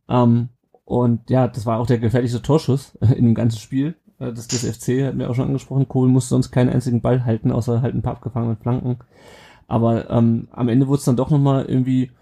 [0.09, 0.51] Ähm,
[0.85, 3.97] und ja, das war auch der gefährlichste Torschuss in dem ganzen Spiel.
[4.19, 5.89] Äh, das, das FC hatten wir auch schon angesprochen.
[5.89, 8.99] Kohl musste sonst keinen einzigen Ball halten, außer halt ein paar abgefangenen Flanken.
[9.69, 12.12] Aber ähm, am Ende wurde es dann doch nochmal irgendwie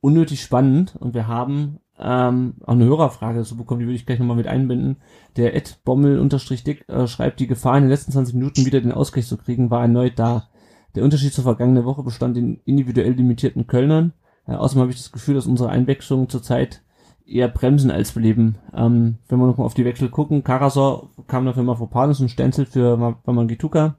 [0.00, 4.18] unnötig spannend und wir haben ähm, auch eine Hörerfrage dazu bekommen, die würde ich gleich
[4.18, 4.96] nochmal mit einbinden.
[5.36, 9.26] Der Ed Bommel-Dick äh, schreibt, die Gefahr in den letzten 20 Minuten wieder den Ausgleich
[9.26, 10.48] zu kriegen, war erneut da.
[10.94, 14.12] Der Unterschied zur vergangenen Woche bestand in individuell limitierten Kölnern.
[14.46, 16.82] Äh, außerdem habe ich das Gefühl, dass unsere Einwechslungen zurzeit
[17.26, 18.56] eher bremsen als beleben.
[18.74, 22.30] Ähm, wenn wir nochmal auf die Wechsel gucken, Karasor kam dafür mal vor Panis und
[22.30, 23.96] Stenzel für Mamangituka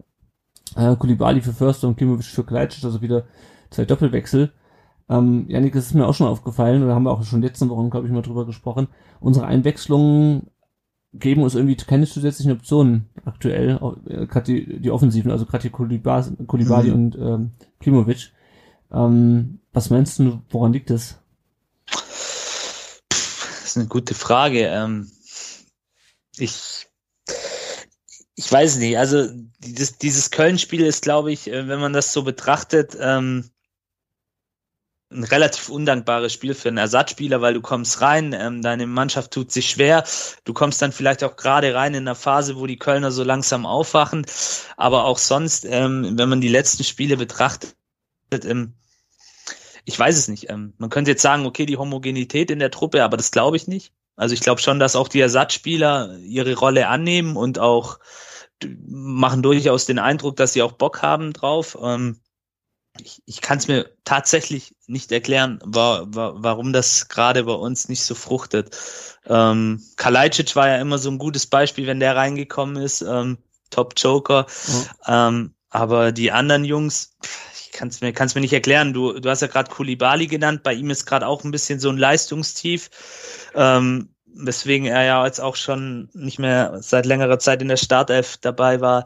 [0.75, 3.25] äh, Kulibali für Förster und Klimovic für Kleitsch, also wieder
[3.69, 4.51] zwei Doppelwechsel.
[5.11, 7.89] Ähm, Janik, das ist mir auch schon aufgefallen, oder haben wir auch schon letzten Wochen,
[7.89, 8.87] glaube ich, mal drüber gesprochen.
[9.19, 10.47] Unsere Einwechslungen
[11.13, 15.69] geben uns irgendwie keine zusätzlichen Optionen aktuell, äh, gerade die, die Offensiven, also gerade die
[15.69, 16.93] Kulibali, Kulibali mhm.
[16.93, 18.31] und ähm, Klimovic.
[18.89, 21.19] Ähm, was meinst du, woran liegt das?
[21.89, 24.67] Das ist eine gute Frage.
[24.67, 25.11] Ähm,
[26.37, 26.87] ich
[28.35, 29.27] ich weiß nicht, also
[29.59, 33.50] dieses, dieses Köln-Spiel ist, glaube ich, äh, wenn man das so betrachtet, ähm,
[35.11, 39.51] ein relativ undankbares Spiel für einen Ersatzspieler, weil du kommst rein, ähm, deine Mannschaft tut
[39.51, 40.03] sich schwer,
[40.45, 43.65] du kommst dann vielleicht auch gerade rein in einer Phase, wo die Kölner so langsam
[43.65, 44.25] aufwachen,
[44.77, 47.75] aber auch sonst, ähm, wenn man die letzten Spiele betrachtet,
[48.43, 48.73] ähm,
[49.83, 50.49] ich weiß es nicht.
[50.49, 53.67] Ähm, man könnte jetzt sagen, okay, die Homogenität in der Truppe, aber das glaube ich
[53.67, 53.91] nicht.
[54.15, 57.99] Also ich glaube schon, dass auch die Ersatzspieler ihre Rolle annehmen und auch
[58.87, 61.77] machen durchaus den Eindruck, dass sie auch Bock haben drauf.
[61.81, 62.19] Ähm,
[62.99, 67.89] ich, ich kann es mir tatsächlich nicht erklären, wa wa warum das gerade bei uns
[67.89, 68.75] nicht so fruchtet.
[69.25, 73.37] Ähm, Kalajdzic war ja immer so ein gutes Beispiel, wenn der reingekommen ist, ähm,
[73.69, 74.45] Top Joker.
[74.67, 74.85] Mhm.
[75.07, 77.15] Ähm, aber die anderen Jungs,
[77.55, 78.93] ich kann es mir, kann's mir nicht erklären.
[78.93, 81.89] Du, du hast ja gerade Kulibali genannt, bei ihm ist gerade auch ein bisschen so
[81.89, 82.89] ein Leistungstief.
[83.55, 88.37] Ähm, weswegen er ja jetzt auch schon nicht mehr seit längerer Zeit in der Startelf
[88.37, 89.05] dabei war,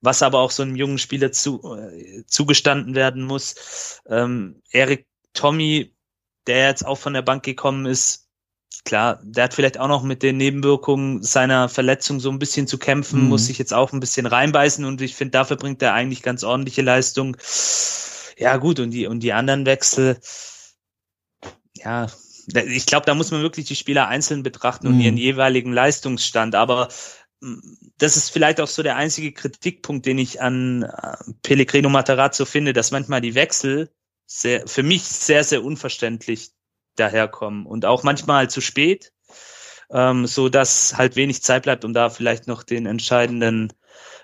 [0.00, 4.02] was aber auch so einem jungen Spieler zu, äh, zugestanden werden muss.
[4.08, 5.94] Ähm, Erik Tommy,
[6.46, 8.28] der jetzt auch von der Bank gekommen ist,
[8.84, 12.78] klar, der hat vielleicht auch noch mit den Nebenwirkungen seiner Verletzung so ein bisschen zu
[12.78, 13.28] kämpfen, mhm.
[13.28, 16.44] muss sich jetzt auch ein bisschen reinbeißen und ich finde, dafür bringt er eigentlich ganz
[16.44, 17.36] ordentliche Leistung.
[18.38, 20.18] Ja, gut, und die, und die anderen Wechsel,
[21.76, 22.06] ja,
[22.46, 25.00] ich glaube, da muss man wirklich die Spieler einzeln betrachten und mhm.
[25.00, 26.54] ihren jeweiligen Leistungsstand.
[26.54, 26.88] Aber
[27.40, 27.58] mm,
[27.98, 32.72] das ist vielleicht auch so der einzige Kritikpunkt, den ich an äh, Pellegrino Materazzo finde,
[32.72, 33.90] dass manchmal die Wechsel
[34.26, 36.52] sehr, für mich sehr, sehr unverständlich
[36.96, 39.12] daherkommen und auch manchmal zu spät,
[39.90, 43.72] ähm, so dass halt wenig Zeit bleibt, um da vielleicht noch den entscheidenden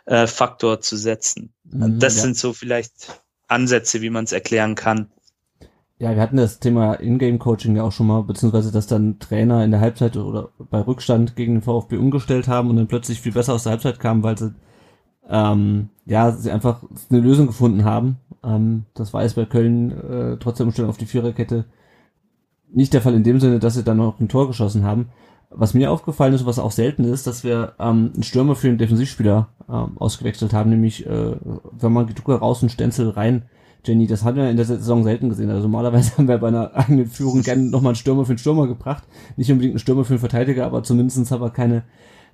[0.04, 1.54] äh, Faktor zu setzen.
[1.64, 2.22] Mhm, das ja.
[2.22, 5.12] sind so vielleicht Ansätze, wie man es erklären kann.
[5.98, 9.70] Ja, wir hatten das Thema Ingame-Coaching ja auch schon mal, beziehungsweise dass dann Trainer in
[9.70, 13.54] der Halbzeit oder bei Rückstand gegen den VfB umgestellt haben und dann plötzlich viel besser
[13.54, 14.54] aus der Halbzeit kamen, weil sie
[15.28, 18.18] ähm, ja sie einfach eine Lösung gefunden haben.
[18.44, 21.64] Ähm, das war jetzt bei Köln äh, trotz der Umstellung auf die Viererkette
[22.72, 25.08] nicht der Fall in dem Sinne, dass sie dann noch ein Tor geschossen haben.
[25.48, 28.78] Was mir aufgefallen ist, was auch selten ist, dass wir ähm, einen Stürmer für einen
[28.78, 31.36] Defensivspieler ähm, ausgewechselt haben, nämlich äh,
[31.72, 33.46] wenn man Geducke raus und Stenzel rein
[33.86, 35.50] Jenny, das haben wir in der Saison selten gesehen.
[35.50, 38.66] Also normalerweise haben wir bei einer eigenen Führung gerne nochmal einen Stürmer für einen Stürmer
[38.66, 39.04] gebracht.
[39.36, 41.84] Nicht unbedingt einen Stürmer für einen Verteidiger, aber zumindestens haben wir keine,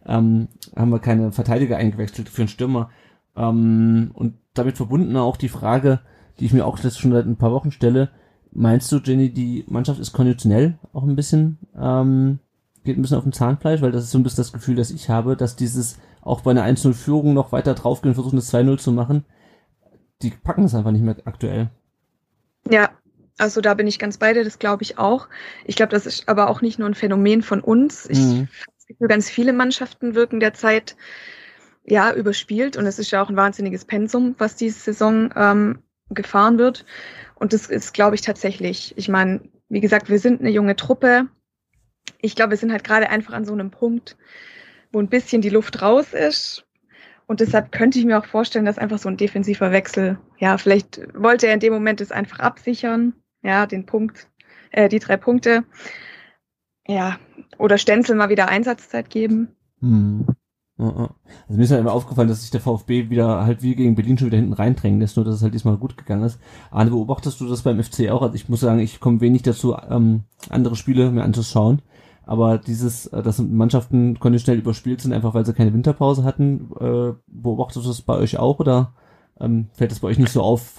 [0.07, 2.91] ähm, haben wir keine Verteidiger eingewechselt für einen Stürmer.
[3.37, 6.01] Ähm, und damit verbunden auch die Frage,
[6.39, 8.11] die ich mir auch jetzt schon seit ein paar Wochen stelle.
[8.53, 12.39] Meinst du, Jenny, die Mannschaft ist konditionell auch ein bisschen, ähm,
[12.85, 13.81] geht ein bisschen auf dem Zahnfleisch?
[13.81, 16.51] Weil das ist so ein bisschen das Gefühl, das ich habe, dass dieses auch bei
[16.51, 19.25] einer 1-0-Führung noch weiter draufgehen, versuchen das 2-0 zu machen
[20.23, 21.71] die packen es einfach nicht mehr aktuell.
[22.71, 22.91] Ja,
[23.39, 25.29] also da bin ich ganz bei dir, das glaube ich auch.
[25.65, 28.09] Ich glaube, das ist aber auch nicht nur ein Phänomen von uns.
[28.09, 28.49] Ich mhm.
[29.09, 30.97] ganz viele Mannschaften wirken derzeit
[31.85, 35.79] ja überspielt und es ist ja auch ein wahnsinniges Pensum, was diese Saison ähm,
[36.11, 36.85] gefahren wird.
[37.35, 38.95] Und das ist, glaube ich, tatsächlich.
[38.97, 41.27] Ich meine, wie gesagt, wir sind eine junge Truppe.
[42.21, 44.17] Ich glaube, wir sind halt gerade einfach an so einem Punkt,
[44.93, 46.65] wo ein bisschen die Luft raus ist
[47.33, 51.01] und deshalb könnte ich mir auch vorstellen, dass einfach so ein defensiver Wechsel, ja, vielleicht
[51.15, 54.29] wollte er in dem Moment es einfach absichern, ja, den Punkt,
[54.71, 55.65] äh, die drei Punkte.
[56.87, 57.19] Ja,
[57.57, 59.49] oder Stenzel mal wieder Einsatzzeit geben.
[59.81, 60.27] Hm.
[60.77, 61.15] Also
[61.49, 64.27] mir ist halt immer aufgefallen, dass sich der VfB wieder halt wie gegen Berlin schon
[64.27, 66.39] wieder hinten reindrängen lässt, nur dass es halt diesmal gut gegangen ist.
[66.71, 68.21] Arne, beobachtest du das beim FC auch?
[68.21, 71.81] Also ich muss sagen, ich komme wenig dazu, ähm, andere Spiele mir anzuschauen.
[72.27, 77.13] Aber dieses, äh, dass Mannschaften konditionell überspielt sind, einfach weil sie keine Winterpause hatten, äh,
[77.27, 78.95] beobachtet das bei euch auch oder
[79.41, 80.79] ähm, fällt das bei euch nicht so auf?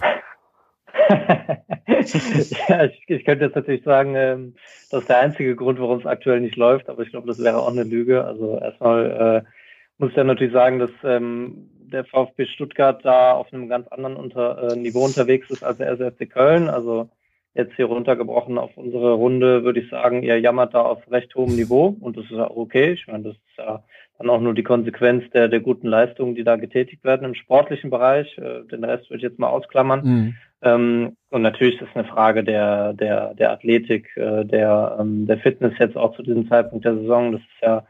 [1.10, 4.56] ja, ich, ich, könnte jetzt natürlich sagen, ähm,
[4.89, 7.58] das ist der einzige Grund, warum es aktuell nicht läuft, aber ich glaube, das wäre
[7.58, 8.23] auch eine Lüge.
[8.23, 9.49] Also erstmal äh,
[9.97, 14.15] muss ich ja natürlich sagen, dass ähm, der VfB Stuttgart da auf einem ganz anderen
[14.15, 16.69] unter, äh, Niveau unterwegs ist als der SFC Köln.
[16.69, 17.10] Also
[17.54, 21.56] jetzt hier runtergebrochen auf unsere Runde, würde ich sagen, ihr jammert da auf recht hohem
[21.56, 22.94] Niveau und das ist auch okay.
[22.94, 23.84] Ich meine, das ist ja
[24.18, 27.89] dann auch nur die Konsequenz der, der guten Leistungen, die da getätigt werden im sportlichen
[27.89, 28.38] Bereich.
[28.38, 30.02] Äh, den Rest würde ich jetzt mal ausklammern.
[30.04, 30.36] Mhm.
[30.62, 35.38] Ähm, und natürlich ist es eine Frage der, der, der Athletik, äh, der, ähm, der
[35.38, 37.34] Fitness jetzt auch zu diesem Zeitpunkt der Saison.
[37.34, 37.86] Das ist ja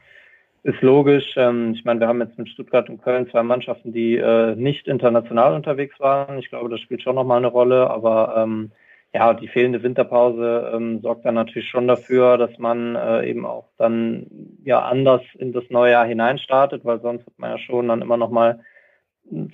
[0.63, 1.36] ist logisch.
[1.36, 4.88] Ähm, ich meine, wir haben jetzt mit Stuttgart und Köln zwei Mannschaften, die äh, nicht
[4.88, 6.39] international unterwegs waren.
[6.39, 8.71] Ich glaube, das spielt schon nochmal eine Rolle, aber ähm,
[9.13, 13.69] ja, die fehlende Winterpause ähm, sorgt dann natürlich schon dafür, dass man äh, eben auch
[13.78, 14.26] dann
[14.63, 18.17] ja anders in das neue Jahr hineinstartet, weil sonst hat man ja schon dann immer
[18.17, 18.62] noch mal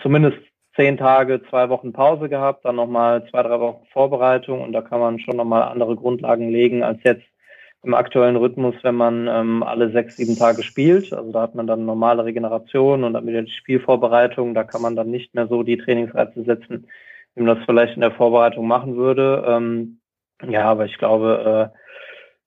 [0.02, 0.38] zumindest
[0.76, 4.82] zehn Tage, zwei Wochen Pause gehabt, dann noch mal zwei, drei Wochen Vorbereitung und da
[4.82, 7.26] kann man schon noch mal andere Grundlagen legen als jetzt
[7.84, 11.14] im aktuellen Rhythmus, wenn man ähm, alle sechs, sieben Tage spielt.
[11.14, 14.54] Also da hat man dann normale Regeneration und dann wieder die Spielvorbereitung.
[14.54, 16.88] Da kann man dann nicht mehr so die Trainingsreize setzen,
[17.40, 19.44] ihm das vielleicht in der Vorbereitung machen würde.
[19.48, 20.00] Ähm,
[20.48, 21.78] ja, aber ich glaube, äh,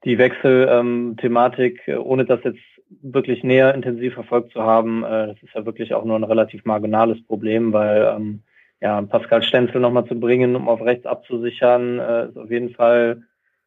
[0.05, 2.61] die Wechselthematik, ähm, ohne das jetzt
[3.03, 6.65] wirklich näher intensiv verfolgt zu haben, äh, das ist ja wirklich auch nur ein relativ
[6.65, 8.43] marginales Problem, weil ähm,
[8.81, 13.23] ja, Pascal Stenzel nochmal zu bringen, um auf rechts abzusichern, äh, ist auf jeden Fall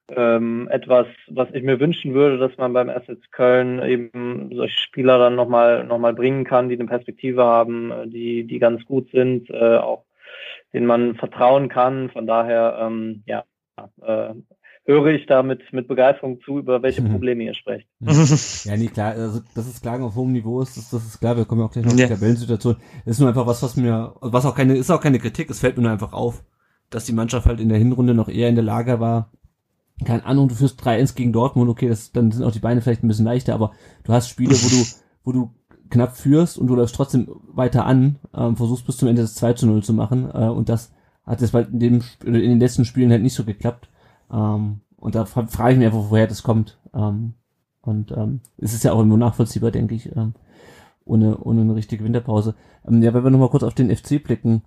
[0.10, 5.18] ähm, etwas, was ich mir wünschen würde, dass man beim Assets Köln eben solche Spieler
[5.18, 9.10] dann nochmal noch mal bringen kann, die eine Perspektive haben, äh, die, die ganz gut
[9.12, 10.05] sind, äh, auch
[10.76, 12.10] denen man vertrauen kann.
[12.10, 13.46] Von daher, ähm, ja,
[14.02, 14.34] äh,
[14.84, 17.12] höre ich da mit, mit Begeisterung zu, über welche mhm.
[17.12, 17.88] Probleme ihr sprecht.
[18.00, 21.38] Ja, nee, klar, also das ist klar, auf hohem Niveau ist, das, das ist klar,
[21.38, 22.04] wir kommen ja auch gleich noch ja.
[22.04, 22.76] in die Tabellensituation.
[23.06, 25.60] Das ist nur einfach was, was mir, was auch keine, ist auch keine Kritik, es
[25.60, 26.44] fällt mir nur einfach auf.
[26.92, 29.32] dass die Mannschaft halt in der Hinrunde noch eher in der Lage war,
[30.04, 33.04] keine Ahnung, du führst 3-1 gegen Dortmund, okay, das, dann sind auch die Beine vielleicht
[33.04, 33.72] ein bisschen leichter, aber
[34.04, 34.86] du hast Spiele, wo du,
[35.24, 35.55] wo du
[35.90, 39.54] knapp führst und du läufst trotzdem weiter an, ähm, versuchst bis zum Ende das 2
[39.54, 40.92] zu 0 zu machen, äh, und das
[41.26, 43.90] hat jetzt halt in dem, in den letzten Spielen halt nicht so geklappt,
[44.32, 47.34] ähm, und da frage ich mich einfach, woher das kommt, ähm,
[47.82, 50.34] und, ähm, es ist ja auch irgendwo nachvollziehbar, denke ich, ähm,
[51.06, 52.56] ohne, ohne eine richtige Winterpause.
[52.88, 54.64] Ähm, ja, wenn wir nochmal kurz auf den FC blicken,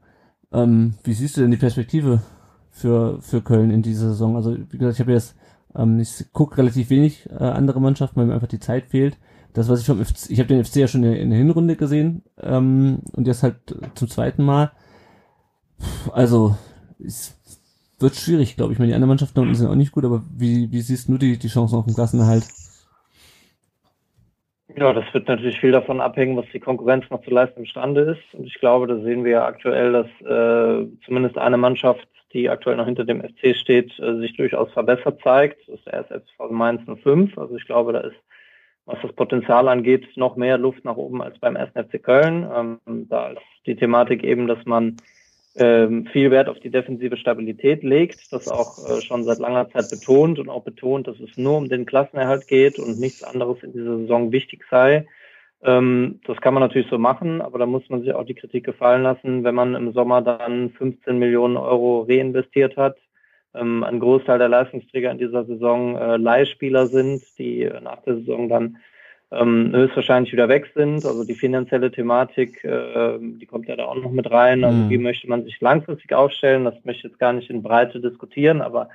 [0.52, 2.22] ähm, wie siehst du denn die Perspektive
[2.70, 4.37] für, für Köln in dieser Saison?
[4.37, 5.35] Also, wie gesagt, ich habe jetzt,
[5.74, 9.18] ähm, ich gucke relativ wenig äh, andere Mannschaften, weil mir einfach die Zeit fehlt.
[9.59, 12.23] Das, was ich vom FC, ich habe den FC ja schon in, der Hinrunde gesehen
[12.40, 13.57] ähm, und jetzt halt
[13.94, 14.71] zum zweiten Mal.
[16.12, 16.57] Also,
[17.05, 17.37] es
[17.99, 18.77] wird schwierig, glaube ich.
[18.77, 21.18] Ich meine, die anderen Mannschaften unten sind auch nicht gut, aber wie, wie siehst du
[21.18, 22.44] die, die Chancen auf den Klassenerhalt?
[24.77, 28.38] Ja, das wird natürlich viel davon abhängen, was die Konkurrenz noch zu leisten imstande ist.
[28.38, 32.77] Und ich glaube, da sehen wir ja aktuell, dass äh, zumindest eine Mannschaft, die aktuell
[32.77, 35.66] noch hinter dem FC steht, äh, sich durchaus verbessert zeigt.
[35.66, 37.37] Das ist der SSV Mainz 05.
[37.37, 38.16] Also ich glaube, da ist,
[38.88, 41.72] was das Potenzial angeht, noch mehr Luft nach oben als beim 1.
[41.72, 42.48] FC Köln.
[42.53, 44.96] Ähm, da ist die Thematik eben, dass man
[45.57, 49.90] ähm, viel Wert auf die defensive Stabilität legt, das auch äh, schon seit langer Zeit
[49.90, 53.72] betont und auch betont, dass es nur um den Klassenerhalt geht und nichts anderes in
[53.72, 55.07] dieser Saison wichtig sei.
[55.62, 58.64] Ähm, das kann man natürlich so machen, aber da muss man sich auch die Kritik
[58.64, 62.96] gefallen lassen, wenn man im Sommer dann 15 Millionen Euro reinvestiert hat.
[63.54, 68.48] Ähm, ein Großteil der Leistungsträger in dieser Saison äh, Leihspieler sind, die nach der Saison
[68.48, 68.78] dann
[69.30, 71.04] ähm, höchstwahrscheinlich wieder weg sind.
[71.04, 74.64] Also die finanzielle Thematik, äh, die kommt ja da auch noch mit rein.
[74.64, 74.90] Also mhm.
[74.90, 76.64] wie möchte man sich langfristig aufstellen?
[76.64, 78.88] Das möchte ich jetzt gar nicht in Breite diskutieren, aber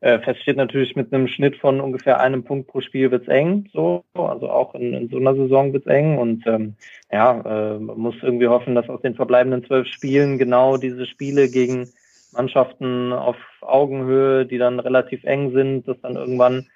[0.00, 3.68] äh, fest steht natürlich mit einem Schnitt von ungefähr einem Punkt pro Spiel wird's eng,
[3.72, 6.76] so, also auch in, in so einer Saison wird's eng und ähm,
[7.10, 11.48] ja, äh, man muss irgendwie hoffen, dass aus den verbleibenden zwölf Spielen genau diese Spiele
[11.48, 11.88] gegen
[12.32, 16.66] Mannschaften auf Augenhöhe, die dann relativ eng sind, dass dann irgendwann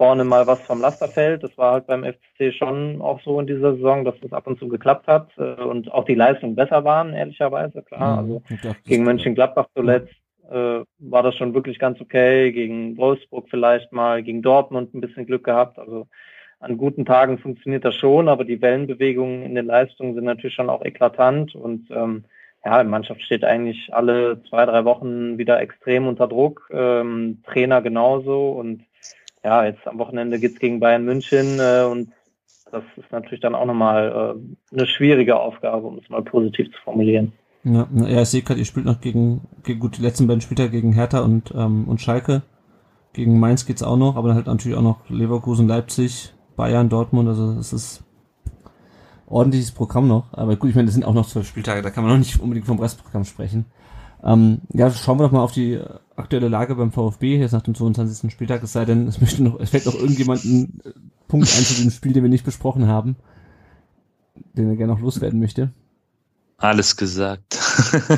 [0.00, 1.42] vorne mal was vom Laster fällt.
[1.42, 4.58] Das war halt beim FC schon auch so in dieser Saison, dass das ab und
[4.58, 8.18] zu geklappt hat äh, und auch die Leistungen besser waren, ehrlicherweise, klar.
[8.18, 8.42] Also
[8.86, 10.14] gegen Mönchengladbach zuletzt
[10.50, 15.26] äh, war das schon wirklich ganz okay, gegen Wolfsburg vielleicht mal, gegen Dortmund ein bisschen
[15.26, 15.78] Glück gehabt.
[15.78, 16.06] Also
[16.60, 20.70] an guten Tagen funktioniert das schon, aber die Wellenbewegungen in den Leistungen sind natürlich schon
[20.70, 22.24] auch eklatant und ähm,
[22.64, 27.80] ja, die Mannschaft steht eigentlich alle zwei, drei Wochen wieder extrem unter Druck, ähm, Trainer
[27.80, 28.84] genauso und
[29.42, 32.10] ja, jetzt am Wochenende geht's gegen Bayern München äh, und
[32.70, 36.80] das ist natürlich dann auch nochmal äh, eine schwierige Aufgabe, um es mal positiv zu
[36.82, 37.32] formulieren.
[37.64, 40.70] Ja, ja ich sehe gerade, ihr spielt noch gegen, gegen gut, die letzten beiden Spieltage
[40.70, 42.42] gegen Hertha und, ähm, und Schalke.
[43.12, 47.28] Gegen Mainz geht's auch noch, aber dann halt natürlich auch noch Leverkusen, Leipzig, Bayern, Dortmund,
[47.28, 48.04] also es ist
[49.30, 50.32] ordentliches Programm noch.
[50.32, 52.40] Aber gut, ich meine, das sind auch noch zwölf Spieltage, da kann man noch nicht
[52.40, 53.64] unbedingt vom Restprogramm sprechen.
[54.22, 55.80] Ähm, ja, schauen wir doch mal auf die
[56.16, 58.30] aktuelle Lage beim VfB jetzt nach dem 22.
[58.30, 58.62] Spieltag.
[58.62, 60.90] Es sei denn, es möchte noch, es fällt noch irgendjemand ein äh,
[61.28, 63.16] Punkt ein zu dem Spiel, den wir nicht besprochen haben,
[64.54, 65.70] den er gerne noch loswerden möchte.
[66.58, 67.58] Alles gesagt.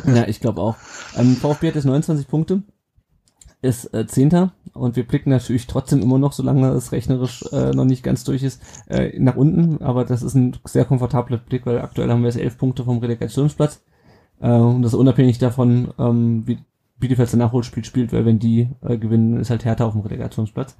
[0.07, 0.77] ja, ich glaube auch.
[1.16, 2.62] Ähm, VfB hat jetzt 29 Punkte,
[3.62, 7.85] ist äh, Zehnter und wir blicken natürlich trotzdem immer noch, solange es rechnerisch äh, noch
[7.85, 9.83] nicht ganz durch ist, äh, nach unten.
[9.83, 12.98] Aber das ist ein sehr komfortabler Blick, weil aktuell haben wir jetzt elf Punkte vom
[12.98, 13.83] Relegationsplatz.
[14.40, 16.59] Äh, und das unabhängig davon, ähm, wie
[16.98, 20.77] Bielefeld sein Nachholspiel spielt, weil wenn die äh, gewinnen, ist halt Hertha auf dem Relegationsplatz.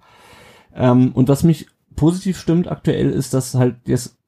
[0.75, 4.19] Ähm, und was mich positiv stimmt aktuell ist, dass halt jetzt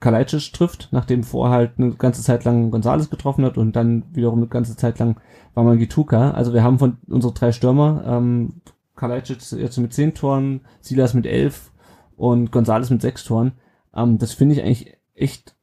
[0.00, 4.40] Kalajdzic trifft, nachdem vorher halt eine ganze Zeit lang Gonzales getroffen hat und dann wiederum
[4.40, 5.20] eine ganze Zeit lang
[5.54, 6.32] war man Gituka.
[6.32, 8.60] Also wir haben von unsere drei Stürmer, ähm,
[8.94, 11.72] Kalajdzic jetzt mit zehn Toren, Silas mit elf
[12.16, 13.52] und Gonzales mit sechs Toren.
[13.94, 15.56] Ähm, das finde ich eigentlich echt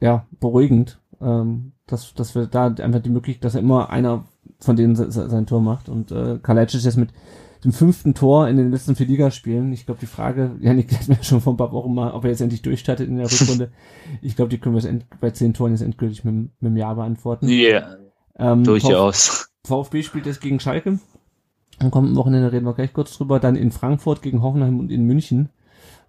[0.00, 4.24] ja beruhigend, ähm, dass, dass wir da einfach die Möglichkeit, dass er immer einer
[4.58, 5.88] von denen sein Tor macht.
[5.88, 7.10] Und äh, Kalajdzic jetzt mit
[7.66, 9.72] dem fünften Tor in den letzten vier Ligaspielen.
[9.72, 12.30] Ich glaube, die Frage, Janik hat mir schon vor ein paar Wochen mal, ob er
[12.30, 13.72] jetzt endlich durchstartet in der Rückrunde.
[14.22, 16.94] ich glaube, die können wir jetzt bei zehn Toren jetzt endgültig mit, mit einem Ja
[16.94, 17.48] beantworten.
[17.48, 17.96] Ja, yeah,
[18.38, 19.50] ähm, durchaus.
[19.66, 21.00] VfB spielt jetzt gegen Schalke.
[21.80, 23.40] Dann kommt am Wochenende, reden wir gleich kurz drüber.
[23.40, 25.48] Dann in Frankfurt gegen Hoffenheim und in München.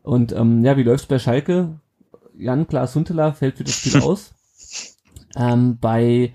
[0.03, 1.79] Und ähm, ja, wie läuft's bei Schalke?
[2.37, 4.35] Jan Klaas Huntela fällt für das Spiel aus.
[5.35, 6.33] Ähm, bei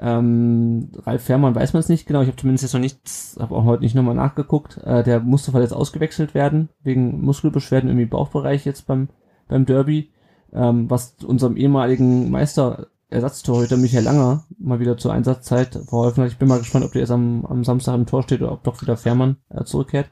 [0.00, 2.22] ähm, Ralf Fährmann weiß man es nicht genau.
[2.22, 4.78] Ich habe zumindest jetzt noch nichts, habe auch heute nicht nochmal nachgeguckt.
[4.78, 9.08] Äh, der musste jetzt ausgewechselt werden wegen Muskelbeschwerden im Bauchbereich jetzt beim
[9.48, 10.10] beim Derby,
[10.52, 16.30] ähm, was unserem ehemaligen Meister Ersatztorhüter Michael Langer mal wieder zur Einsatzzeit verholfen hat.
[16.30, 18.64] Ich bin mal gespannt, ob der jetzt am, am Samstag im Tor steht oder ob
[18.64, 20.10] doch wieder Fährmann äh, zurückkehrt.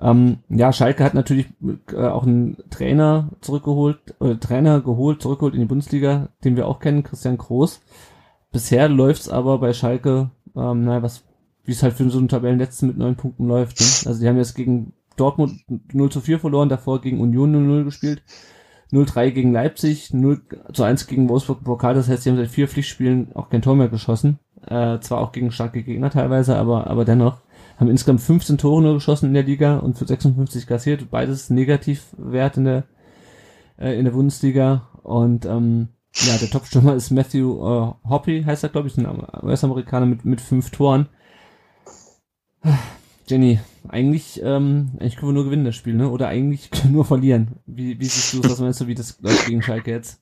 [0.00, 1.46] Ähm, ja, Schalke hat natürlich
[1.92, 6.80] äh, auch einen Trainer zurückgeholt, äh, Trainer geholt, zurückgeholt in die Bundesliga, den wir auch
[6.80, 7.80] kennen, Christian Groß.
[8.52, 11.24] Bisher läuft's aber bei Schalke Ähm, naja, was,
[11.64, 13.80] wie es halt für so einen Tabellenletzten mit neun Punkten läuft.
[13.80, 13.86] Ne?
[14.06, 15.60] Also die haben jetzt gegen Dortmund
[15.92, 18.22] 0 zu 4 verloren, davor gegen Union 0-0 gespielt.
[18.92, 20.42] 0-3 gegen Leipzig, 0
[20.74, 21.94] zu 1 gegen Wolfsburg Pokal.
[21.94, 24.38] Das heißt, sie haben seit vier Pflichtspielen auch kein Tor mehr geschossen.
[24.66, 27.38] Äh, zwar auch gegen starke Gegner teilweise, aber, aber dennoch.
[27.78, 31.10] Haben insgesamt 15 Tore nur geschossen in der Liga und für 56 kassiert.
[31.10, 32.84] Beides Negativwert in der,
[33.78, 34.88] äh, in der Bundesliga.
[35.02, 39.06] Und ähm, ja, der Topstürmer ist Matthew äh, Hoppy, heißt er, glaube ich, ein
[39.42, 41.08] US-Amerikaner mit, mit fünf Toren.
[43.26, 46.10] Jenny, eigentlich, ähm, eigentlich können wir nur gewinnen das Spiel, ne?
[46.10, 47.52] Oder eigentlich nur verlieren.
[47.66, 50.20] Wie, wie siehst du, was meinst du, wie das läuft gegen Schalke jetzt?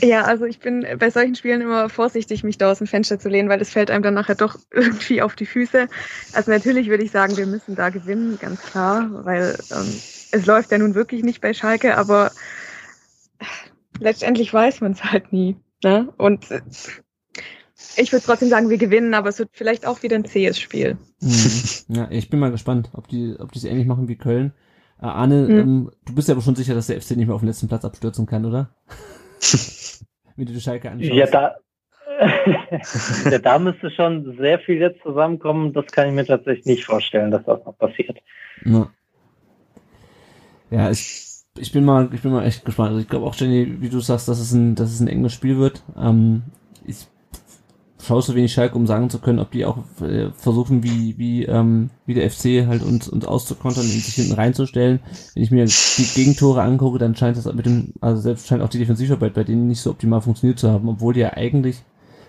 [0.00, 3.28] Ja, also ich bin bei solchen Spielen immer vorsichtig, mich da aus dem Fenster zu
[3.28, 5.88] lehnen, weil es fällt einem dann nachher doch irgendwie auf die Füße.
[6.32, 10.00] Also natürlich würde ich sagen, wir müssen da gewinnen, ganz klar, weil ähm,
[10.32, 12.32] es läuft ja nun wirklich nicht bei Schalke, aber
[14.00, 15.56] letztendlich weiß man es halt nie.
[15.82, 16.12] Ne?
[16.16, 16.46] Und
[17.96, 20.98] ich würde trotzdem sagen, wir gewinnen, aber es wird vielleicht auch wieder ein zähes Spiel.
[21.20, 21.94] Mhm.
[21.94, 24.52] Ja, ich bin mal gespannt, ob die, ob die es ähnlich machen wie Köln.
[25.00, 25.58] Äh, Arne, mhm.
[25.58, 27.68] ähm, du bist ja aber schon sicher, dass der FC nicht mehr auf den letzten
[27.68, 28.74] Platz abstürzen kann, oder?
[30.36, 31.12] wie du die Schalke anschaust.
[31.12, 31.56] Ja, da,
[33.30, 35.72] ja, da müsste schon sehr viel jetzt zusammenkommen.
[35.72, 38.18] Das kann ich mir tatsächlich nicht vorstellen, dass das noch passiert.
[38.64, 38.88] Ja,
[40.70, 42.90] ja ich, ich bin mal, ich bin mal echt gespannt.
[42.90, 45.32] Also ich glaube auch, Jenny, wie du sagst, dass es ein, dass es ein enges
[45.32, 45.82] Spiel wird.
[45.96, 46.42] Ähm,
[46.84, 47.06] ich
[48.02, 51.44] schaue so wenig Schalke, um sagen zu können, ob die auch äh, versuchen, wie, wie,
[51.44, 55.00] ähm, wie der FC halt uns, uns auszukontern und sich hinten reinzustellen.
[55.34, 58.68] Wenn ich mir die Gegentore angucke, dann scheint das mit dem, also selbst scheint auch
[58.68, 61.82] die Defensivarbeit bei denen nicht so optimal funktioniert zu haben, obwohl die ja eigentlich,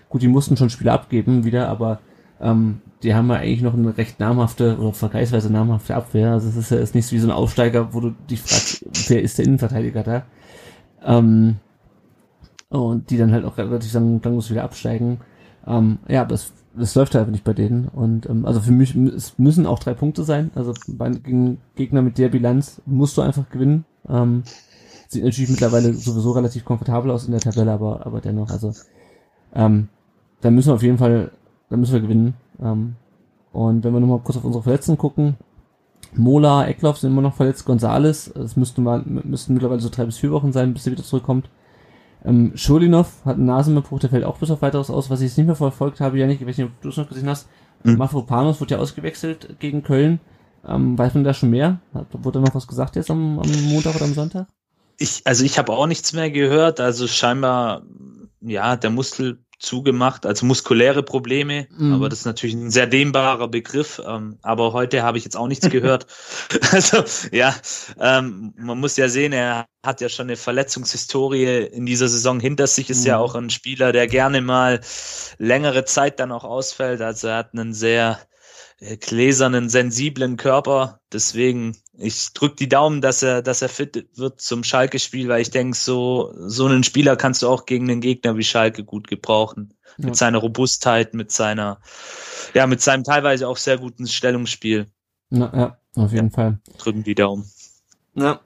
[0.08, 2.00] gut, die mussten schon Spiele abgeben wieder, aber
[2.40, 6.32] ähm, die haben ja eigentlich noch eine recht namhafte oder vergleichsweise namhafte Abwehr.
[6.32, 9.22] Also es ist ja ist nicht wie so ein Aufsteiger, wo du dich fragst, wer
[9.22, 10.22] ist der Innenverteidiger da?
[11.04, 11.56] Ähm,
[12.68, 15.20] und die dann halt auch relativ lang, muss wieder absteigen.
[15.66, 17.88] Ähm, ja, aber es, das läuft halt nicht bei denen.
[17.88, 20.50] Und ähm, also für mich es müssen auch drei Punkte sein.
[20.54, 23.84] Also bei, gegen Gegner mit der Bilanz musst du einfach gewinnen.
[24.08, 24.42] Ähm,
[25.08, 28.72] sieht natürlich mittlerweile sowieso relativ komfortabel aus in der Tabelle, aber, aber dennoch, also
[29.54, 29.88] ähm,
[30.40, 31.30] da müssen wir auf jeden Fall,
[31.70, 32.34] da müssen wir gewinnen.
[32.60, 32.96] Ähm,
[33.52, 35.36] und wenn wir nochmal kurz auf unsere Verletzten gucken,
[36.14, 40.18] Mola, Eckloff sind immer noch verletzt, Gonzales, es müssten, mal, müssten mittlerweile so drei bis
[40.18, 41.48] vier Wochen sein, bis er wieder zurückkommt.
[42.24, 45.38] Ähm, Schulinov hat einen Nasenbeinbruch, der fällt auch bis auf weiteres aus, was ich jetzt
[45.38, 47.48] nicht mehr verfolgt habe, Janik, ich weiß nicht, ob du es noch gesehen hast.
[47.82, 47.96] Mhm.
[47.96, 50.20] Mafropanos wurde ja ausgewechselt gegen Köln.
[50.66, 51.80] Ähm, weiß man da schon mehr?
[51.94, 54.48] Hat, wurde noch was gesagt jetzt am, am Montag oder am Sonntag?
[54.98, 56.80] Ich, also ich habe auch nichts mehr gehört.
[56.80, 57.82] Also scheinbar,
[58.40, 61.94] ja, der Muskel zugemacht, also muskuläre Probleme, mhm.
[61.94, 64.00] aber das ist natürlich ein sehr dehnbarer Begriff.
[64.06, 66.06] Ähm, aber heute habe ich jetzt auch nichts gehört.
[66.72, 67.54] also ja,
[67.98, 72.66] ähm, man muss ja sehen, er hat ja schon eine Verletzungshistorie in dieser Saison hinter
[72.66, 73.06] sich, ist mhm.
[73.06, 74.80] ja auch ein Spieler, der gerne mal
[75.38, 77.00] längere Zeit dann auch ausfällt.
[77.00, 78.18] Also er hat einen sehr
[78.78, 81.00] gläsernen, sensiblen Körper.
[81.12, 85.50] Deswegen, ich drück die Daumen, dass er, dass er fit wird zum Schalke-Spiel, weil ich
[85.50, 89.74] denke, so, so einen Spieler kannst du auch gegen einen Gegner wie Schalke gut gebrauchen.
[89.98, 90.06] Ja.
[90.06, 91.80] Mit seiner Robustheit, mit seiner,
[92.52, 94.88] ja, mit seinem teilweise auch sehr guten Stellungsspiel.
[95.30, 96.58] Na, ja, auf jeden ja, Fall.
[96.76, 97.50] Drücken die Daumen.
[98.14, 98.40] Ja.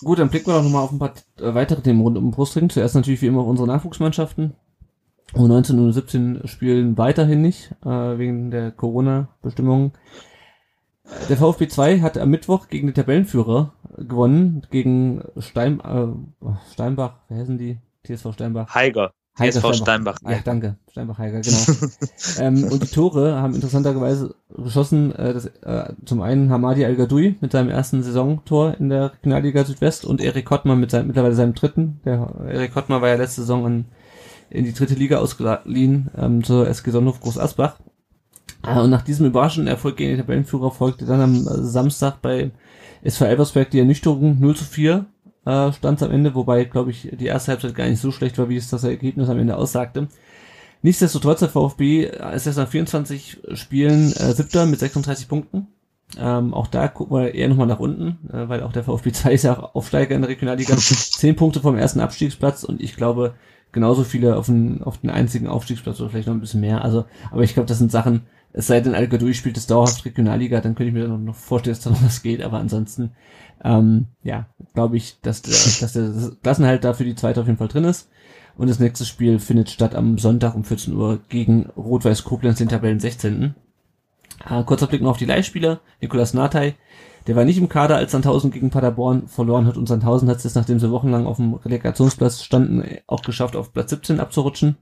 [0.00, 2.30] Gut, dann blicken wir doch nochmal auf ein paar äh, weitere Themen rund um den
[2.32, 2.68] Brustring.
[2.68, 4.54] Zuerst natürlich wie immer unsere Nachwuchsmannschaften.
[5.34, 9.92] U19 und U17 spielen weiterhin nicht, äh, wegen der Corona-Bestimmungen.
[11.28, 16.06] Der VfB 2 hat am Mittwoch gegen den Tabellenführer gewonnen, gegen Stein, äh,
[16.72, 17.78] Steinbach, wer heißen die?
[18.04, 18.74] TSV Steinbach.
[18.74, 19.12] Heiger.
[19.38, 20.18] Heiger TSV Steinbach.
[20.18, 20.38] Steinbach.
[20.38, 20.76] Ja, danke.
[20.90, 21.58] Steinbach Heiger, genau.
[22.38, 27.52] ähm, und die Tore haben interessanterweise geschossen, äh, das, äh, zum einen Hamadi Al-Gadoui mit
[27.52, 32.00] seinem ersten Saisontor in der Regionalliga Südwest und Erik Kottmann mit seinem, mittlerweile seinem dritten.
[32.04, 33.84] Der Erik Kottmann war ja letzte Saison an
[34.54, 37.76] in die dritte Liga ausgeliehen ähm, zur SG Sonnenhof Groß Asbach.
[38.66, 42.50] Äh, und nach diesem überraschenden Erfolg gegen den Tabellenführer folgte dann am äh, Samstag bei
[43.02, 45.06] SV Elversberg die Ernüchterung 0 zu 4
[45.44, 48.48] äh, stand am Ende, wobei, glaube ich, die erste Halbzeit gar nicht so schlecht war,
[48.48, 50.08] wie es das Ergebnis am Ende aussagte.
[50.82, 55.68] Nichtsdestotrotz, der VfB ist erst nach 24 Spielen äh, siebter mit 36 Punkten.
[56.18, 59.32] Ähm, auch da gucken wir eher nochmal nach unten, äh, weil auch der VfB 2
[59.32, 60.76] ist ja auch Aufsteiger in der Regionalliga.
[60.78, 63.34] Zehn Punkte vom ersten Abstiegsplatz und ich glaube,
[63.74, 66.82] genauso viele auf den, auf den einzigen Aufstiegsplatz oder vielleicht noch ein bisschen mehr.
[66.82, 68.22] Also, aber ich glaube, das sind Sachen,
[68.54, 71.74] es sei denn, Al-Gadoui spielt das dauerhaft Regionalliga, dann könnte ich mir dann noch vorstellen,
[71.74, 73.10] dass da noch was geht, aber ansonsten,
[73.62, 76.12] ähm, ja, glaube ich, dass der, dass der
[76.42, 78.08] Klassenhalt da für die zweite auf jeden Fall drin ist.
[78.56, 82.68] Und das nächste Spiel findet statt am Sonntag um 14 Uhr gegen Rot-Weiß Koblenz, den
[82.68, 83.56] Tabellen 16.
[84.48, 85.80] Äh, kurzer Blick noch auf die Leihspieler.
[86.00, 86.76] Nikolas Natai
[87.26, 90.44] der war nicht im Kader, als Sandhausen gegen Paderborn verloren hat und Sandhausen hat es
[90.44, 94.76] jetzt, nachdem sie wochenlang auf dem Relegationsplatz standen, auch geschafft, auf Platz 17 abzurutschen.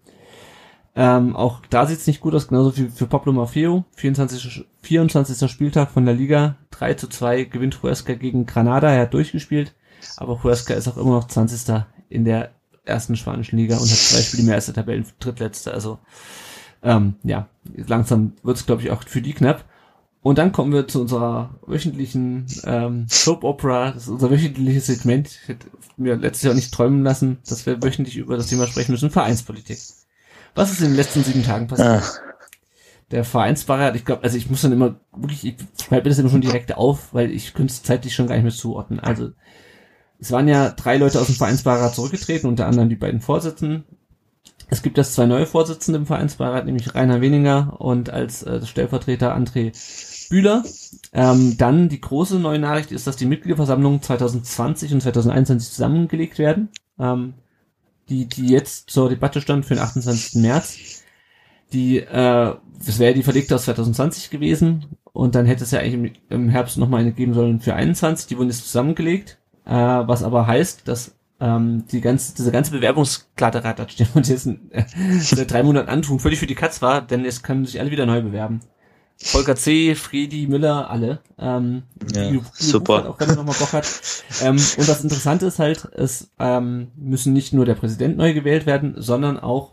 [0.94, 3.84] Ähm, auch da sieht's nicht gut aus, genauso wie für Pablo Maffeo.
[3.96, 4.66] 24.
[4.82, 5.50] 24.
[5.50, 6.56] Spieltag von der Liga.
[6.70, 8.90] 3 zu 2 gewinnt Huesca gegen Granada.
[8.90, 9.74] Er hat durchgespielt.
[10.16, 11.84] Aber Huesca ist auch immer noch 20.
[12.10, 12.50] in der
[12.84, 15.72] ersten spanischen Liga und hat zwei Spiele mehr als der Tabellen drittletzte.
[15.72, 15.98] Also
[16.82, 19.64] ähm, ja, langsam wird's glaube ich auch für die knapp.
[20.22, 25.26] Und dann kommen wir zu unserer wöchentlichen ähm, Soap Opera, das ist unser wöchentliches Segment.
[25.28, 25.66] Ich hätte
[25.96, 29.78] mir letztes Jahr nicht träumen lassen, dass wir wöchentlich über das Thema sprechen müssen, Vereinspolitik.
[30.54, 31.88] Was ist in den letzten sieben Tagen passiert?
[31.88, 32.02] Ah.
[33.10, 36.30] Der Vereinsbeirat, ich glaube, also ich muss dann immer wirklich, ich schreibe mir das immer
[36.30, 39.00] schon direkt auf, weil ich könnte es zeitlich schon gar nicht mehr zuordnen.
[39.00, 39.32] Also
[40.20, 43.84] es waren ja drei Leute aus dem Vereinsbeirat zurückgetreten, unter anderem die beiden Vorsitzenden.
[44.68, 49.36] Es gibt jetzt zwei neue Vorsitzende im Vereinsbeirat, nämlich Rainer Weninger und als äh, Stellvertreter
[49.36, 49.72] André
[50.32, 50.64] Bühler.
[51.12, 56.70] Ähm, dann die große neue Nachricht ist, dass die Mitgliederversammlungen 2020 und 2021 zusammengelegt werden.
[56.98, 57.34] Ähm,
[58.08, 60.40] die, die jetzt zur Debatte stand für den 28.
[60.40, 61.02] März.
[61.74, 62.54] Die, äh,
[62.84, 66.48] das wäre die verlegte aus 2020 gewesen und dann hätte es ja eigentlich im, im
[66.48, 68.26] Herbst nochmal eine geben sollen für 21.
[68.26, 73.74] Die wurden jetzt zusammengelegt, äh, was aber heißt, dass ähm, die ganze, diese ganze Bewerbungsklaterei,
[73.74, 74.84] das stehen und jetzt äh,
[75.20, 78.06] seit drei Monaten antun, völlig für die Katz war, denn jetzt können sich alle wieder
[78.06, 78.60] neu bewerben.
[79.24, 81.20] Volker C., Friedi, Müller, alle.
[81.38, 81.82] Ähm,
[82.14, 82.98] Ja, die- die super.
[82.98, 83.86] Hat, auch wenn er nochmal Bock hat.
[84.42, 88.66] Ähm, und das Interessante ist halt, es ähm, müssen nicht nur der Präsident neu gewählt
[88.66, 89.72] werden, sondern auch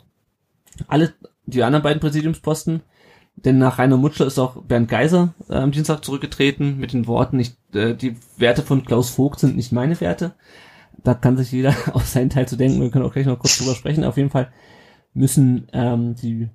[0.88, 1.14] alle
[1.46, 2.82] die anderen beiden Präsidiumsposten.
[3.36, 7.38] Denn nach Rainer Mutschler ist auch Bernd Geiser äh, am Dienstag zurückgetreten mit den Worten,
[7.38, 10.34] nicht, äh, die Werte von Klaus Vogt sind nicht meine Werte.
[11.04, 12.82] Da kann sich jeder auf seinen Teil zu denken.
[12.82, 14.04] Wir können auch gleich noch kurz drüber sprechen.
[14.04, 14.52] Auf jeden Fall
[15.14, 16.50] müssen ähm, die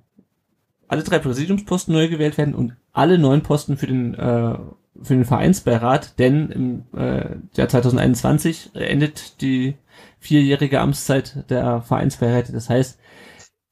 [0.87, 4.57] alle drei Präsidiumsposten neu gewählt werden und alle neun Posten für den äh,
[5.01, 9.75] für den Vereinsbeirat, denn im äh, Jahr 2021 endet die
[10.19, 12.53] vierjährige Amtszeit der Vereinsbeiräte.
[12.53, 12.97] Das heißt,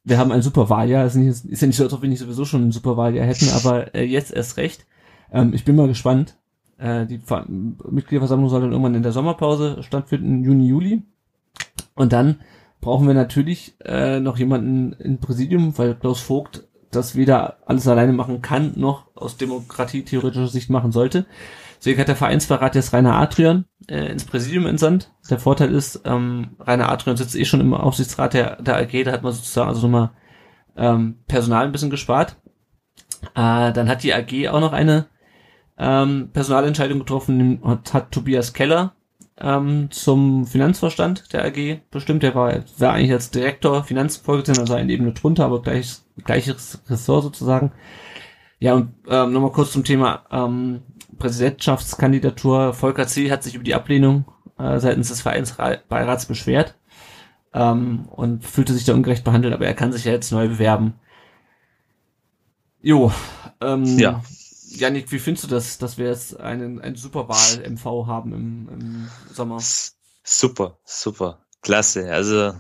[0.04, 1.06] wir haben ein Superwahljahr.
[1.16, 3.96] Nicht, ist ja nicht so, als ob wir nicht sowieso schon ein Superwahljahr hätten, aber
[3.96, 4.86] äh, jetzt erst recht.
[5.32, 6.38] Ähm, ich bin mal gespannt.
[6.78, 11.04] Äh, die Ver Mitgliederversammlung soll dann irgendwann in der Sommerpause stattfinden, Juni, Juli.
[11.96, 12.42] Und dann
[12.82, 18.14] brauchen wir natürlich äh, noch jemanden im Präsidium, weil Klaus Vogt das weder alles alleine
[18.14, 21.26] machen kann, noch aus demokratietheoretischer Sicht machen sollte.
[21.78, 25.12] Deswegen hat der Vereinsverrat jetzt Rainer Adrian äh, ins Präsidium entsandt.
[25.30, 29.12] Der Vorteil ist, ähm, Rainer Adrian sitzt eh schon im Aufsichtsrat der, der AG, da
[29.12, 30.12] hat man sozusagen also nochmal
[30.78, 32.38] ähm, Personal ein bisschen gespart.
[33.36, 35.08] Äh, dann hat die AG auch noch eine
[35.78, 38.96] ähm, Personalentscheidung getroffen, hat, hat Tobias Keller
[39.40, 42.24] ähm, zum Finanzvorstand der AG bestimmt.
[42.24, 47.24] Der war, war eigentlich als Direktor Finanzvorsitzender, also eine Ebene drunter, aber gleich, gleiches Ressort
[47.24, 47.72] sozusagen.
[48.60, 50.82] Ja, und ähm, nochmal kurz zum Thema ähm,
[51.18, 52.74] Präsidentschaftskandidatur.
[52.74, 53.32] Volker C.
[53.32, 54.26] hat sich über die Ablehnung
[54.58, 56.76] äh, seitens des Vereinsbeirats beschwert
[57.54, 60.94] ähm, und fühlte sich da ungerecht behandelt, aber er kann sich ja jetzt neu bewerben.
[62.82, 63.12] Jo,
[63.62, 64.22] ähm, Ja.
[64.76, 69.60] Janik, wie findest du das, dass wir jetzt einen, einen Superwahl-MV haben im, im Sommer?
[70.24, 72.12] Super, super, klasse.
[72.12, 72.54] Also,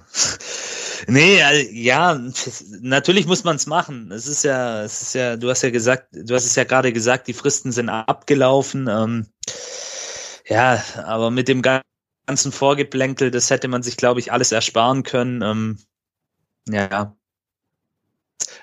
[1.07, 2.19] nee, äh, ja,
[2.81, 4.11] natürlich muss man es machen.
[4.11, 6.93] Es ist ja, es ist ja, du hast ja gesagt, du hast es ja gerade
[6.93, 8.87] gesagt, die Fristen sind abgelaufen.
[8.89, 9.27] Ähm,
[10.47, 11.81] ja, aber mit dem ga-
[12.25, 15.41] ganzen Vorgeplänkel, das hätte man sich, glaube ich, alles ersparen können.
[15.41, 15.79] Ähm,
[16.67, 17.15] ja.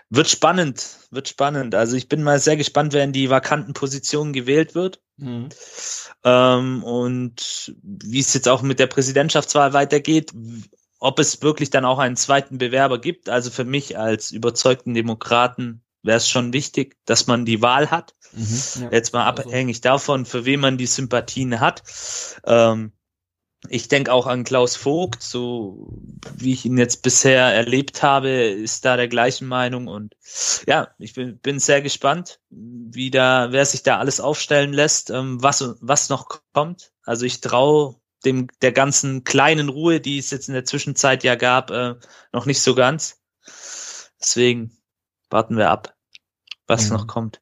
[0.09, 1.74] Wird spannend, wird spannend.
[1.74, 5.01] Also ich bin mal sehr gespannt, wer in die vakanten Positionen gewählt wird.
[5.18, 5.51] Mhm.
[6.24, 10.32] Ähm, und wie es jetzt auch mit der Präsidentschaftswahl weitergeht,
[11.01, 13.28] ob es wirklich dann auch einen zweiten Bewerber gibt.
[13.28, 18.14] Also für mich als überzeugten Demokraten wäre es schon wichtig, dass man die Wahl hat.
[18.32, 18.82] Mhm.
[18.82, 18.92] Ja.
[18.92, 21.82] Jetzt mal Also- abhängig davon, für wen man die Sympathien hat.
[22.44, 22.92] Ähm,
[23.68, 26.01] ich denke auch an Klaus Vogt, so
[26.34, 30.14] wie ich ihn jetzt bisher erlebt habe, ist da der gleichen Meinung und
[30.66, 35.42] ja, ich bin, bin sehr gespannt, wie da, wer sich da alles aufstellen lässt, ähm,
[35.42, 36.92] was, was noch kommt.
[37.05, 41.35] Also ich traue dem, der ganzen kleinen Ruhe, die es jetzt in der Zwischenzeit ja
[41.35, 41.95] gab, äh,
[42.33, 43.18] noch nicht so ganz.
[44.21, 44.77] Deswegen
[45.31, 45.95] warten wir ab,
[46.66, 46.97] was Mhm.
[46.97, 47.41] noch kommt.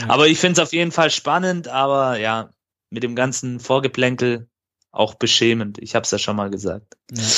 [0.00, 0.10] Ja.
[0.10, 2.52] Aber ich finde es auf jeden Fall spannend, aber ja,
[2.90, 4.48] mit dem ganzen Vorgeplänkel
[4.92, 5.78] auch beschämend.
[5.78, 6.96] Ich habe es ja schon mal gesagt.
[7.12, 7.28] Ja, ja.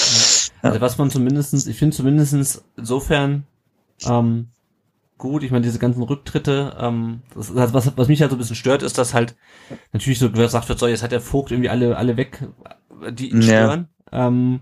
[0.63, 3.47] Also was man zumindestens, ich finde zumindestens insofern
[4.05, 4.49] ähm,
[5.23, 8.41] gut, ich meine, diese ganzen Rücktritte, ähm, das, das, was, was mich halt so ein
[8.41, 9.37] bisschen stört, ist, dass halt
[9.93, 12.43] natürlich so gesagt wird, so, jetzt hat der Vogt irgendwie alle, alle weg,
[13.13, 13.43] die ihn Ja.
[13.43, 13.89] stören.
[14.11, 14.61] Ähm,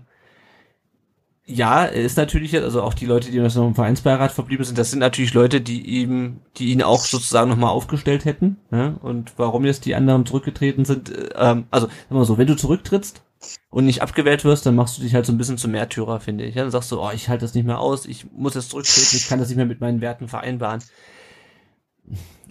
[1.47, 4.77] ja, er ist natürlich jetzt, also auch die Leute, die noch im Vereinsbeirat verblieben sind,
[4.77, 8.57] das sind natürlich Leute, die ihm, die ihn auch sozusagen nochmal aufgestellt hätten.
[8.71, 8.93] Ja?
[9.01, 12.45] Und warum jetzt die anderen zurückgetreten sind, äh, ähm, also sagen wir mal so, wenn
[12.45, 13.23] du zurücktrittst,
[13.69, 16.45] und nicht abgewählt wirst, dann machst du dich halt so ein bisschen zum Märtyrer, finde
[16.45, 16.55] ich.
[16.55, 19.15] Ja, dann sagst du, oh, ich halte das nicht mehr aus, ich muss jetzt zurücktreten,
[19.15, 20.81] ich kann das nicht mehr mit meinen Werten vereinbaren.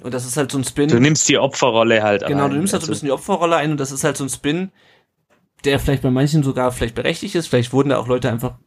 [0.03, 0.89] Und das ist halt so ein Spin.
[0.89, 2.51] Du nimmst die Opferrolle halt Genau, ein.
[2.51, 4.25] du nimmst halt so ein also bisschen die Opferrolle ein und das ist halt so
[4.25, 4.71] ein Spin,
[5.65, 7.49] der vielleicht bei manchen sogar vielleicht berechtigt ist.
[7.49, 8.59] Vielleicht wurden da auch Leute einfach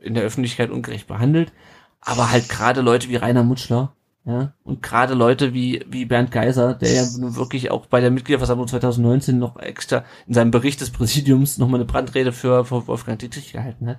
[0.00, 1.52] in der Öffentlichkeit ungerecht behandelt.
[2.00, 6.74] Aber halt gerade Leute wie Rainer Mutschler, ja, und gerade Leute wie, wie Bernd Geiser,
[6.74, 10.90] der ja nun wirklich auch bei der Mitgliederversammlung 2019 noch extra in seinem Bericht des
[10.90, 13.98] Präsidiums nochmal eine Brandrede für, für Wolfgang Dietrich gehalten hat.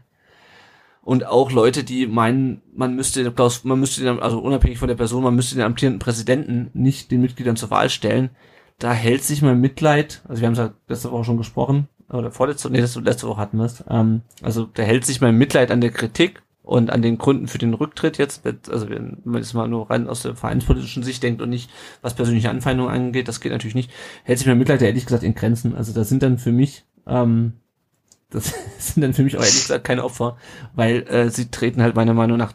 [1.03, 3.31] Und auch Leute, die meinen, man müsste,
[3.63, 7.21] man müsste den, also unabhängig von der Person, man müsste den amtierenden Präsidenten nicht den
[7.21, 8.31] Mitgliedern zur Wahl stellen.
[8.79, 12.31] Da hält sich mein Mitleid, also wir haben es ja letzte Woche schon gesprochen, oder
[12.31, 13.83] vorletzte, nee, das letzte Woche hatten wir es.
[13.87, 17.59] Ähm, also da hält sich mein Mitleid an der Kritik und an den Gründen für
[17.59, 21.41] den Rücktritt jetzt, also wenn man jetzt mal nur rein aus der vereinspolitischen Sicht denkt
[21.41, 21.69] und nicht,
[22.01, 23.91] was persönliche Anfeindungen angeht, das geht natürlich nicht,
[24.23, 25.75] hält sich mein Mitleid ehrlich gesagt in Grenzen.
[25.75, 27.53] Also da sind dann für mich, ähm,
[28.31, 30.37] das sind dann für mich auch ehrlich gesagt keine Opfer,
[30.73, 32.53] weil äh, sie treten halt meiner Meinung nach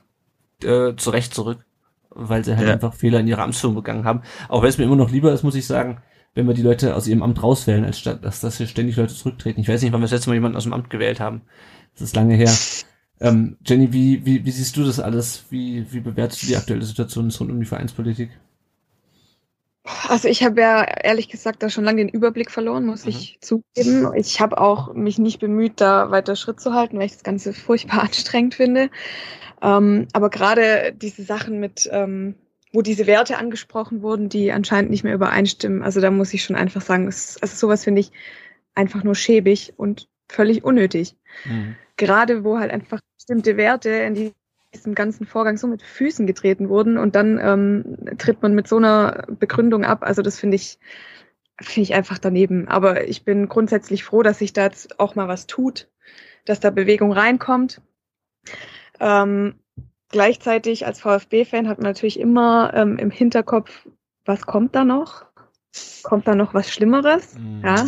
[0.64, 1.64] äh, zu Recht zurück,
[2.10, 2.74] weil sie halt ja.
[2.74, 4.22] einfach Fehler in ihrer Amtsführung begangen haben.
[4.48, 6.02] Auch wenn es mir immer noch lieber ist, muss ich sagen,
[6.34, 9.14] wenn wir die Leute aus ihrem Amt rauswählen, als statt, dass, dass hier ständig Leute
[9.14, 9.60] zurücktreten.
[9.60, 11.42] Ich weiß nicht, wann wir das letzte Mal jemanden aus dem Amt gewählt haben.
[11.94, 12.50] Das ist lange her.
[13.20, 15.44] Ähm, Jenny, wie, wie, wie siehst du das alles?
[15.50, 18.30] Wie, wie bewertest du die aktuelle Situation rund um die Vereinspolitik?
[20.08, 23.10] Also ich habe ja ehrlich gesagt da schon lange den Überblick verloren, muss mhm.
[23.10, 24.12] ich zugeben.
[24.14, 27.52] Ich habe auch mich nicht bemüht, da weiter Schritt zu halten, weil ich das Ganze
[27.52, 28.90] furchtbar anstrengend finde.
[29.62, 32.36] Ähm, aber gerade diese Sachen mit ähm,
[32.72, 35.82] wo diese Werte angesprochen wurden, die anscheinend nicht mehr übereinstimmen.
[35.82, 38.12] Also da muss ich schon einfach sagen, es, also sowas finde ich
[38.74, 41.16] einfach nur schäbig und völlig unnötig.
[41.44, 41.76] Mhm.
[41.96, 44.32] Gerade wo halt einfach bestimmte Werte in
[44.72, 48.76] diesem ganzen Vorgang so mit Füßen getreten wurden und dann ähm, tritt man mit so
[48.76, 50.02] einer Begründung ab.
[50.02, 50.78] Also das finde ich,
[51.60, 52.68] finde ich einfach daneben.
[52.68, 55.88] Aber ich bin grundsätzlich froh, dass sich da jetzt auch mal was tut,
[56.44, 57.82] dass da Bewegung reinkommt.
[58.98, 59.54] Ähm,
[60.10, 63.86] Gleichzeitig als VfB-Fan hat man natürlich immer ähm, im Hinterkopf,
[64.24, 65.26] was kommt da noch?
[66.02, 67.34] Kommt da noch was Schlimmeres?
[67.34, 67.62] Mhm.
[67.64, 67.86] Ja.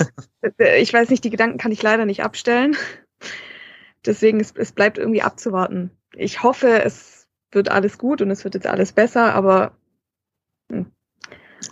[0.76, 2.76] Ich weiß nicht, die Gedanken kann ich leider nicht abstellen.
[4.04, 5.90] Deswegen, es, es bleibt irgendwie abzuwarten.
[6.14, 9.72] Ich hoffe, es wird alles gut und es wird jetzt alles besser, aber
[10.70, 10.86] hm,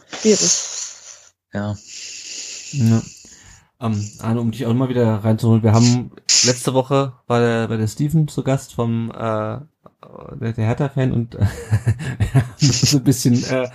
[0.09, 0.51] schwierig.
[1.53, 1.77] Ja.
[2.73, 3.03] ja.
[3.81, 6.13] Ähm, Arne, um dich auch mal wieder reinzuholen, wir haben
[6.45, 11.35] letzte Woche war der, war der Steven zu Gast vom äh, der, der Hertha-Fan und
[11.37, 11.47] äh,
[12.59, 13.69] so ein bisschen äh,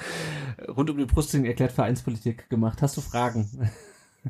[0.75, 2.81] rund um die Brustring erklärt Vereinspolitik gemacht.
[2.81, 3.69] Hast du Fragen?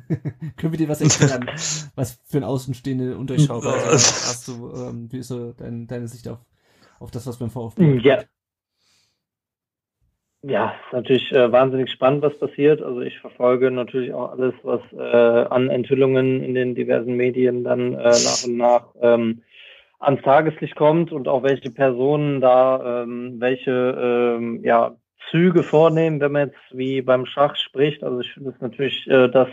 [0.57, 1.49] Können wir dir was erklären,
[1.95, 4.27] was für ein Außenstehende undurchschaubar ist?
[4.27, 6.39] Hast du, ähm, wie ist so dein, deine Sicht auf,
[6.99, 8.23] auf das, was beim VfB Ja.
[10.47, 12.79] Ja, ist natürlich äh, wahnsinnig spannend, was passiert.
[12.79, 17.93] Also ich verfolge natürlich auch alles, was äh, an Enthüllungen in den diversen Medien dann
[17.93, 19.41] äh, nach und nach ähm,
[19.97, 24.95] ans Tageslicht kommt und auch welche Personen da ähm, welche ähm, ja,
[25.31, 28.03] Züge vornehmen, wenn man jetzt wie beim Schach spricht.
[28.03, 29.49] Also ich finde es natürlich äh, das,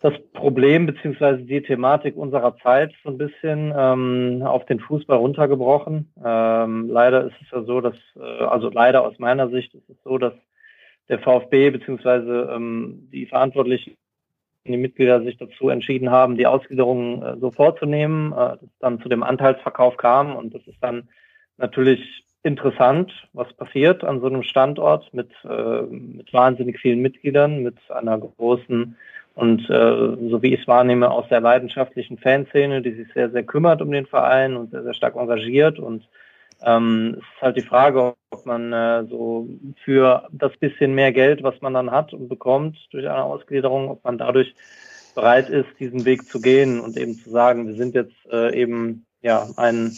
[0.00, 6.12] das Problem beziehungsweise die Thematik unserer Zeit so ein bisschen ähm, auf den Fußball runtergebrochen.
[6.24, 9.96] Ähm, leider ist es ja so, dass, äh, also leider aus meiner Sicht ist es
[10.04, 10.34] so, dass
[11.08, 13.96] der VfB beziehungsweise ähm, die Verantwortlichen
[14.66, 19.08] die Mitglieder sich dazu entschieden haben, die Ausgliederung äh, so vorzunehmen, äh, das dann zu
[19.08, 21.08] dem Anteilsverkauf kam und das ist dann
[21.58, 27.76] natürlich interessant, was passiert an so einem Standort mit, äh, mit wahnsinnig vielen Mitgliedern, mit
[27.90, 28.96] einer großen
[29.34, 33.42] und äh, so wie ich es wahrnehme, auch sehr leidenschaftlichen Fanszene, die sich sehr, sehr
[33.42, 35.80] kümmert um den Verein und sehr, sehr stark engagiert.
[35.80, 36.08] Und
[36.62, 39.48] ähm, es ist halt die Frage, ob man äh, so
[39.84, 44.04] für das bisschen mehr Geld, was man dann hat und bekommt durch eine Ausgliederung, ob
[44.04, 44.54] man dadurch
[45.16, 49.04] bereit ist, diesen Weg zu gehen und eben zu sagen, wir sind jetzt äh, eben
[49.20, 49.96] ja ein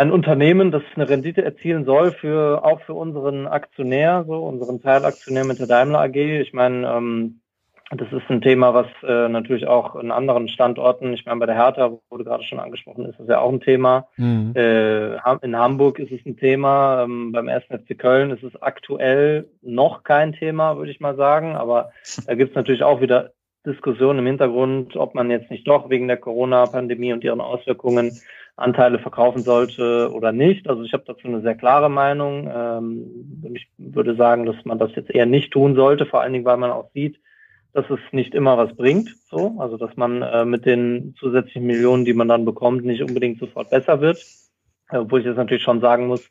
[0.00, 5.44] ein Unternehmen, das eine Rendite erzielen soll für auch für unseren Aktionär, so unseren Teilaktionär
[5.44, 6.16] mit der Daimler AG.
[6.16, 7.40] Ich meine, ähm,
[7.90, 11.54] das ist ein Thema, was äh, natürlich auch in anderen Standorten, ich meine, bei der
[11.54, 14.06] Hertha wurde gerade schon angesprochen, ist das ja auch ein Thema.
[14.16, 14.54] Mhm.
[14.56, 17.64] Äh, in Hamburg ist es ein Thema, ähm, beim 1.
[17.64, 21.56] FC Köln ist es aktuell noch kein Thema, würde ich mal sagen.
[21.56, 21.90] Aber
[22.26, 23.32] da gibt es natürlich auch wieder
[23.66, 28.12] Diskussionen im Hintergrund, ob man jetzt nicht doch wegen der Corona-Pandemie und ihren Auswirkungen
[28.56, 30.68] Anteile verkaufen sollte oder nicht.
[30.68, 32.50] Also ich habe dazu eine sehr klare Meinung.
[32.52, 36.44] Ähm, ich würde sagen, dass man das jetzt eher nicht tun sollte, vor allen Dingen,
[36.44, 37.20] weil man auch sieht,
[37.72, 42.04] dass es nicht immer was bringt, so, also dass man äh, mit den zusätzlichen Millionen,
[42.04, 44.24] die man dann bekommt, nicht unbedingt sofort besser wird.
[44.90, 46.28] Obwohl ich jetzt natürlich schon sagen muss,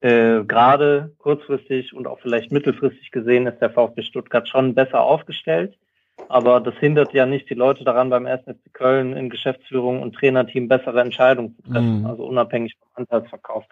[0.00, 5.76] äh, gerade kurzfristig und auch vielleicht mittelfristig gesehen ist der VfB Stuttgart schon besser aufgestellt.
[6.30, 8.42] Aber das hindert ja nicht die Leute daran, beim 1.
[8.42, 12.06] FC Köln in Geschäftsführung und Trainerteam bessere Entscheidungen zu treffen, mhm.
[12.06, 13.64] also unabhängig vom Anteilsverkauf.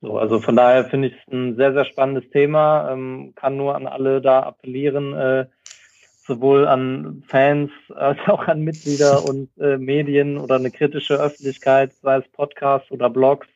[0.00, 2.92] So, also von daher finde ich es ein sehr, sehr spannendes Thema.
[2.92, 5.46] Ähm, kann nur an alle da appellieren, äh,
[6.26, 12.18] sowohl an Fans als auch an Mitglieder und äh, Medien oder eine kritische Öffentlichkeit, sei
[12.18, 13.48] es Podcasts oder Blogs,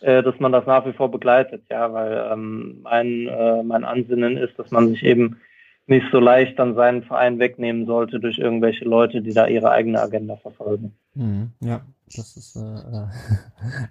[0.00, 4.36] äh, dass man das nach wie vor begleitet, ja, weil ähm, mein, äh, mein Ansinnen
[4.36, 5.40] ist, dass man sich eben
[5.86, 10.00] nicht so leicht dann seinen Verein wegnehmen sollte durch irgendwelche Leute, die da ihre eigene
[10.00, 10.94] Agenda verfolgen.
[11.14, 13.06] Mhm, ja, das ist äh, äh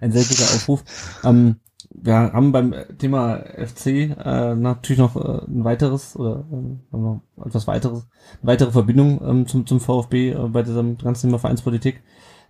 [0.00, 0.84] ein sehr guter Aufruf.
[1.24, 1.56] Ähm,
[1.90, 8.08] wir haben beim Thema FC äh, natürlich noch äh, ein weiteres oder äh, etwas weiteres,
[8.42, 12.02] weitere Verbindung ähm, zum, zum VfB äh, bei diesem ganzen Thema Vereinspolitik.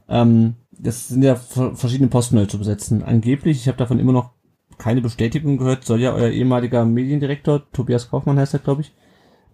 [0.08, 3.02] Ähm, das sind ja verschiedene Posten neu zu besetzen.
[3.02, 4.30] Angeblich, ich habe davon immer noch
[4.78, 8.92] keine Bestätigung gehört, soll ja euer ehemaliger Mediendirektor, Tobias Kaufmann heißt er, glaube ich,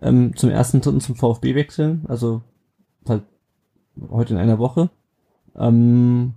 [0.03, 2.05] ähm, zum ersten Dritten zum VfB wechseln.
[2.09, 2.43] Also
[3.09, 3.23] halt
[4.11, 4.91] heute in einer Woche.
[5.57, 6.35] Ähm,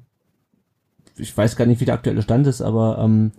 [1.16, 3.32] ich weiß gar nicht, wie der aktuelle Stand ist, aber ähm,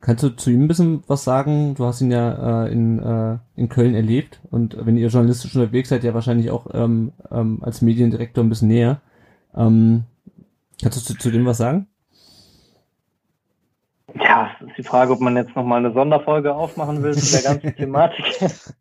[0.00, 1.74] kannst du zu ihm ein bisschen was sagen?
[1.74, 5.90] Du hast ihn ja äh, in, äh, in Köln erlebt und wenn ihr journalistisch unterwegs
[5.90, 9.00] seid, ja wahrscheinlich auch ähm, ähm, als Mediendirektor ein bisschen näher.
[9.54, 10.04] Ähm,
[10.80, 11.86] kannst du zu, zu dem was sagen?
[14.14, 17.74] Ja, ist die Frage, ob man jetzt nochmal eine Sonderfolge aufmachen will zu der ganzen
[17.76, 18.24] Thematik.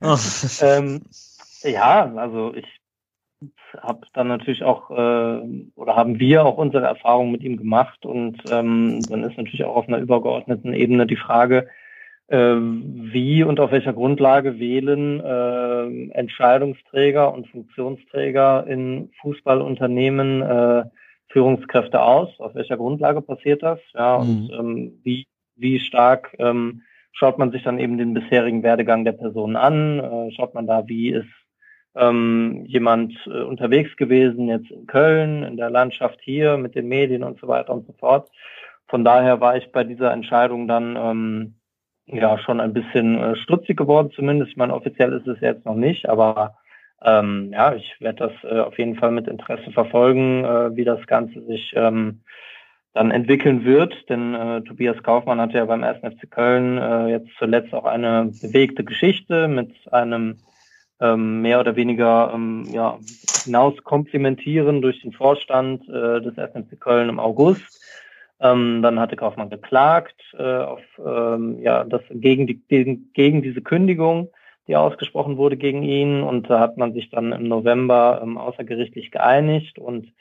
[0.61, 1.01] ähm,
[1.63, 2.65] ja, also ich
[3.77, 5.41] habe dann natürlich auch äh,
[5.75, 9.75] oder haben wir auch unsere Erfahrungen mit ihm gemacht und ähm, dann ist natürlich auch
[9.75, 11.69] auf einer übergeordneten Ebene die Frage,
[12.27, 20.83] äh, wie und auf welcher Grundlage wählen äh, Entscheidungsträger und Funktionsträger in Fußballunternehmen äh,
[21.29, 22.29] Führungskräfte aus?
[22.39, 23.79] Auf welcher Grundlage passiert das?
[23.93, 24.29] Ja, mhm.
[24.29, 25.27] und ähm, wie,
[25.59, 26.81] wie stark ähm,
[27.11, 29.99] schaut man sich dann eben den bisherigen Werdegang der Person an?
[29.99, 31.27] Äh, schaut man da, wie ist
[31.95, 37.23] ähm, jemand äh, unterwegs gewesen, jetzt in Köln, in der Landschaft hier, mit den Medien
[37.23, 38.29] und so weiter und so fort.
[38.87, 41.55] Von daher war ich bei dieser Entscheidung dann ähm,
[42.05, 44.51] ja schon ein bisschen äh, stutzig geworden, zumindest.
[44.51, 46.55] Ich meine, offiziell ist es jetzt noch nicht, aber
[47.03, 51.05] ähm, ja, ich werde das äh, auf jeden Fall mit Interesse verfolgen, äh, wie das
[51.07, 52.21] Ganze sich ähm,
[52.93, 54.09] dann entwickeln wird.
[54.09, 55.99] Denn äh, Tobias Kaufmann hatte ja beim 1.
[55.99, 60.37] FC Köln äh, jetzt zuletzt auch eine bewegte Geschichte mit einem
[61.01, 62.99] ähm, mehr oder weniger ähm, ja,
[63.45, 66.67] hinaus komplimentieren durch den Vorstand äh, des 1.
[66.67, 67.79] FC Köln im August.
[68.41, 73.61] Ähm, dann hatte Kaufmann geklagt äh, auf ähm, ja das gegen die gegen, gegen diese
[73.61, 74.29] Kündigung
[74.69, 76.21] die ausgesprochen wurde gegen ihn.
[76.21, 79.79] Und da hat man sich dann im November ähm, außergerichtlich geeinigt.
[79.79, 80.13] Und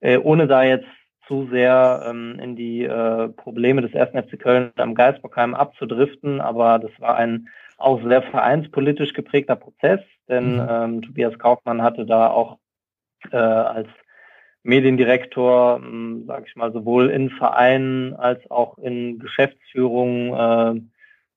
[0.00, 0.86] äh, ohne da jetzt
[1.28, 6.78] zu sehr ähm, in die äh, Probleme des ersten FC Köln am Geisbockheim abzudriften, aber
[6.78, 10.66] das war ein auch sehr vereinspolitisch geprägter Prozess, denn mhm.
[10.68, 12.58] ähm, Tobias Kaufmann hatte da auch
[13.30, 13.88] äh, als
[14.62, 20.80] Mediendirektor, ähm, sage ich mal, sowohl in Vereinen als auch in Geschäftsführungen äh,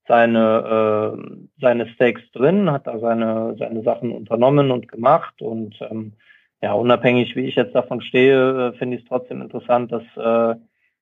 [0.07, 5.41] seine, äh, seine Stakes drin, hat da seine, seine Sachen unternommen und gemacht.
[5.41, 6.13] Und ähm,
[6.61, 10.55] ja, unabhängig wie ich jetzt davon stehe, äh, finde ich es trotzdem interessant, dass äh,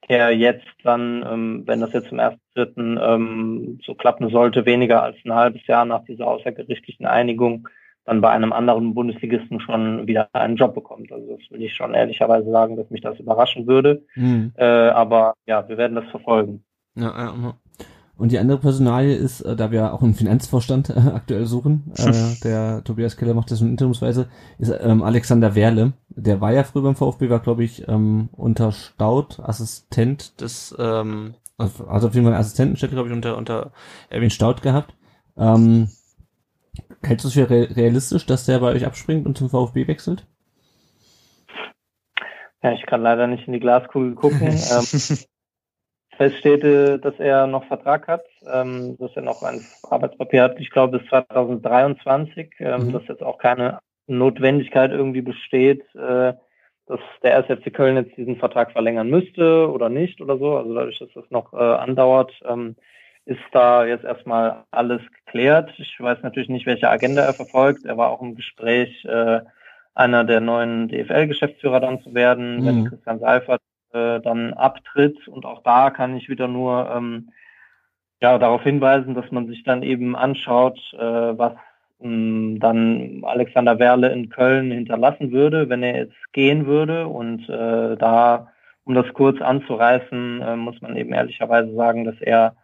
[0.07, 5.03] er jetzt dann, ähm, wenn das jetzt zum ersten Dritten ähm, so klappen sollte, weniger
[5.03, 7.67] als ein halbes Jahr nach dieser außergerichtlichen Einigung
[8.05, 11.11] dann bei einem anderen Bundesligisten schon wieder einen Job bekommt.
[11.11, 14.03] Also das will ich schon ehrlicherweise sagen, dass mich das überraschen würde.
[14.15, 14.51] Mhm.
[14.57, 16.63] Äh, aber ja, wir werden das verfolgen.
[16.95, 17.53] Ja, ja, ja.
[18.19, 22.35] Und die andere Personalie ist, äh, da wir auch einen Finanzvorstand äh, aktuell suchen, äh,
[22.43, 25.93] der Tobias Keller macht das in interimsweise, ist ähm, Alexander Werle.
[26.09, 31.35] Der war ja früher beim VfB, war glaube ich ähm, unter Staud Assistent des, ähm,
[31.57, 33.71] also, auf jeden Fall Assistentenstelle, glaube ich, unter, unter
[34.09, 34.93] Erwin Staud gehabt.
[35.37, 35.87] Ähm,
[37.01, 40.25] hältst du es für realistisch, dass der bei euch abspringt und zum VfB wechselt?
[42.61, 44.41] Ja, ich kann leider nicht in die Glaskugel gucken.
[44.49, 45.17] ähm,
[46.19, 50.69] feststeht, äh, dass er noch Vertrag hat, ähm, dass er noch ein Arbeitspapier hat, ich
[50.69, 52.91] glaube bis 2023, ähm, mhm.
[52.91, 56.33] dass jetzt auch keine Notwendigkeit irgendwie besteht, äh,
[56.87, 60.57] dass der SFC Köln jetzt diesen Vertrag verlängern müsste oder nicht oder so.
[60.57, 62.75] Also dadurch, dass das noch äh, andauert, ähm,
[63.25, 65.71] ist da jetzt erstmal alles geklärt.
[65.77, 67.85] Ich weiß natürlich nicht, welche Agenda er verfolgt.
[67.85, 69.39] Er war auch im Gespräch, äh,
[69.93, 72.65] einer der neuen DFL-Geschäftsführer dann zu werden, mhm.
[72.65, 73.61] wenn Christian Seifert
[73.93, 75.27] äh, dann abtritt.
[75.27, 77.29] Und auch da kann ich wieder nur ähm,
[78.21, 80.99] ja, darauf hinweisen, dass man sich dann eben anschaut, äh,
[81.37, 81.53] was
[82.01, 87.07] ähm, dann Alexander Werle in Köln hinterlassen würde, wenn er jetzt gehen würde.
[87.07, 88.51] Und äh, da,
[88.85, 92.55] um das kurz anzureißen, äh, muss man eben ehrlicherweise sagen, dass er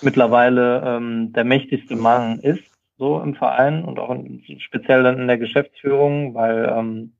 [0.00, 2.62] mittlerweile ähm, der mächtigste Mann ist,
[2.98, 7.12] so im Verein und auch in, speziell dann in der Geschäftsführung, weil ähm,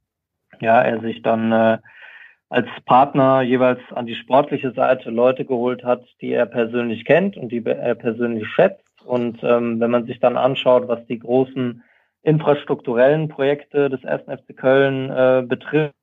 [0.61, 1.79] ja er sich dann äh,
[2.53, 7.51] als Partner jeweils an die sportliche Seite Leute geholt hat, die er persönlich kennt und
[7.51, 8.85] die er persönlich schätzt.
[9.07, 11.83] Und ähm, wenn man sich dann anschaut, was die großen
[12.23, 14.25] infrastrukturellen Projekte des 1.
[14.25, 15.95] FC Köln äh, betrifft,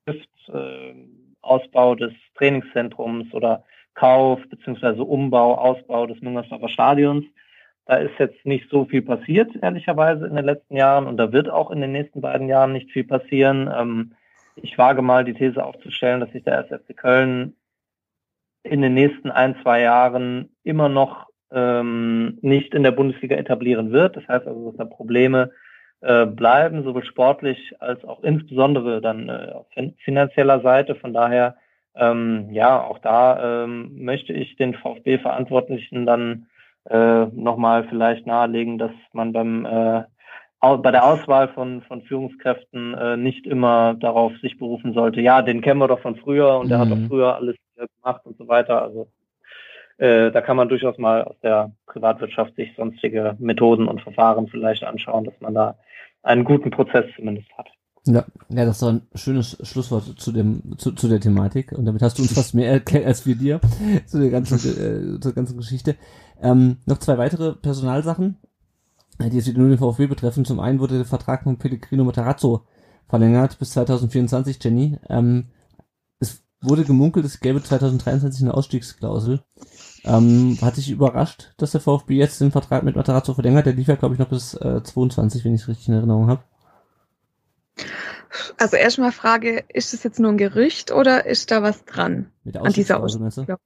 [0.52, 0.92] äh,
[1.40, 3.62] Ausbau des Trainingszentrums oder
[3.94, 7.24] Kauf beziehungsweise Umbau, Ausbau des Müngersdorfer Stadions,
[7.86, 11.06] da ist jetzt nicht so viel passiert, ehrlicherweise, in den letzten Jahren.
[11.06, 13.70] Und da wird auch in den nächsten beiden Jahren nicht viel passieren.
[13.72, 14.12] Ähm,
[14.56, 17.54] ich wage mal die These aufzustellen, dass sich der SFC Köln
[18.62, 24.16] in den nächsten ein, zwei Jahren immer noch ähm, nicht in der Bundesliga etablieren wird.
[24.16, 25.50] Das heißt also, dass da Probleme
[26.00, 29.66] äh, bleiben, sowohl sportlich als auch insbesondere dann äh, auf
[30.04, 30.94] finanzieller Seite.
[30.94, 31.56] Von daher,
[31.94, 36.46] ähm, ja, auch da ähm, möchte ich den VfB-Verantwortlichen dann
[36.88, 40.04] äh, nochmal vielleicht nahelegen, dass man beim äh,
[40.60, 45.62] bei der Auswahl von, von Führungskräften äh, nicht immer darauf sich berufen sollte, ja, den
[45.62, 47.08] kennen wir doch von früher und der hat doch mhm.
[47.08, 48.82] früher alles gemacht und so weiter.
[48.82, 49.08] Also
[49.96, 54.84] äh, da kann man durchaus mal aus der Privatwirtschaft sich sonstige Methoden und Verfahren vielleicht
[54.84, 55.78] anschauen, dass man da
[56.22, 57.68] einen guten Prozess zumindest hat.
[58.06, 62.00] Ja, ja, das war ein schönes Schlusswort zu dem zu, zu der Thematik und damit
[62.00, 63.60] hast du uns fast mehr erklärt als wir dir
[64.06, 65.96] zu der ganzen äh, zur ganzen Geschichte.
[66.42, 68.38] Ähm, noch zwei weitere Personalsachen
[69.28, 70.44] die jetzt nur den VfB betreffen.
[70.44, 72.64] Zum einen wurde der Vertrag von Pellegrino Matarazzo
[73.08, 74.98] verlängert bis 2024, Jenny.
[75.08, 75.48] Ähm,
[76.20, 79.42] es wurde gemunkelt, es gäbe 2023 eine Ausstiegsklausel.
[80.04, 83.66] Ähm, hat dich überrascht, dass der VfB jetzt den Vertrag mit Matarazzo verlängert?
[83.66, 86.28] Der lief ja, glaube ich, noch bis äh, 22, wenn ich es richtig in Erinnerung
[86.28, 86.42] habe.
[88.58, 92.30] Also erstmal Frage, ist das jetzt nur ein Gerücht oder ist da was dran?
[92.44, 93.56] Mit der an dieser Ausstiegsklausel?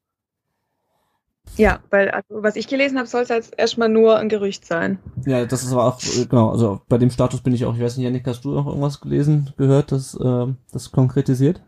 [1.56, 4.98] Ja, weil also, was ich gelesen habe, soll es halt erstmal nur ein Gerücht sein.
[5.24, 7.96] Ja, das ist aber auch, genau, also bei dem Status bin ich auch, ich weiß
[7.96, 11.62] nicht, Janik, hast du noch irgendwas gelesen, gehört, das, äh, das konkretisiert?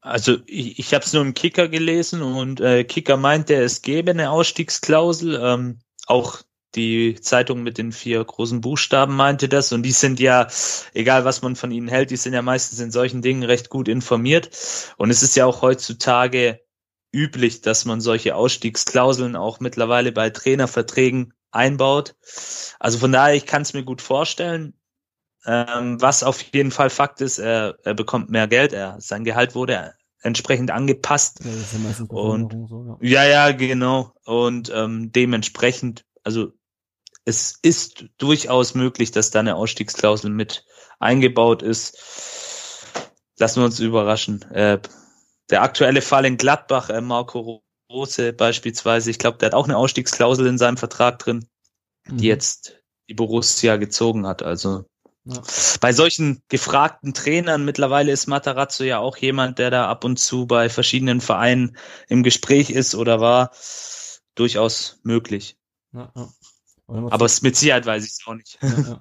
[0.00, 4.10] Also ich, ich habe es nur im Kicker gelesen und äh, Kicker meinte, es gäbe
[4.10, 5.40] eine Ausstiegsklausel.
[5.42, 6.42] Ähm, auch
[6.74, 10.48] die Zeitung mit den vier großen Buchstaben meinte das und die sind ja,
[10.92, 13.88] egal was man von ihnen hält, die sind ja meistens in solchen Dingen recht gut
[13.88, 14.50] informiert.
[14.96, 16.60] Und es ist ja auch heutzutage
[17.14, 22.16] üblich, dass man solche Ausstiegsklauseln auch mittlerweile bei Trainerverträgen einbaut.
[22.80, 24.74] Also von daher, ich kann es mir gut vorstellen.
[25.46, 29.54] Ähm, was auf jeden Fall Fakt ist, er, er bekommt mehr Geld, er, sein Gehalt
[29.54, 31.40] wurde entsprechend angepasst.
[31.44, 33.24] Ja, ja und so, ja.
[33.24, 34.14] ja, ja, genau.
[34.24, 36.52] Und ähm, dementsprechend, also
[37.26, 40.64] es ist durchaus möglich, dass da eine Ausstiegsklausel mit
[40.98, 41.98] eingebaut ist.
[43.38, 44.42] Lassen wir uns überraschen.
[44.50, 44.78] Äh,
[45.50, 49.76] der aktuelle Fall in Gladbach, äh, Marco Rose beispielsweise, ich glaube, der hat auch eine
[49.76, 51.46] Ausstiegsklausel in seinem Vertrag drin,
[52.06, 52.16] mhm.
[52.18, 54.42] die jetzt die Borussia gezogen hat.
[54.42, 54.84] Also
[55.24, 55.42] ja.
[55.80, 60.46] bei solchen gefragten Trainern, mittlerweile ist Matarazzo ja auch jemand, der da ab und zu
[60.46, 61.76] bei verschiedenen Vereinen
[62.08, 63.50] im Gespräch ist oder war,
[64.34, 65.56] durchaus möglich.
[65.92, 66.28] Ja, ja.
[66.86, 68.58] Aber es mit Sicherheit weiß ich es auch nicht.
[68.60, 69.00] Ja, ja.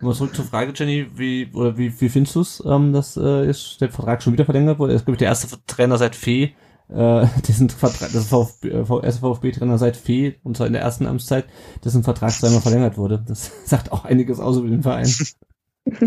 [0.00, 3.48] Mal zurück zur Frage, Jenny, wie, oder wie, wie findest du es, ähm, dass äh,
[3.48, 4.92] ist der Vertrag schon wieder verlängert wurde?
[4.92, 6.54] Er ist, glaube ich, der erste Trainer seit Fee,
[6.88, 11.06] äh, dessen Vertrag, das VfB, äh, erste VfB-Trainer seit Fee, und zwar in der ersten
[11.06, 11.46] Amtszeit,
[11.82, 13.24] dessen Vertrag zweimal verlängert wurde.
[13.26, 15.08] Das sagt auch einiges aus über den Verein.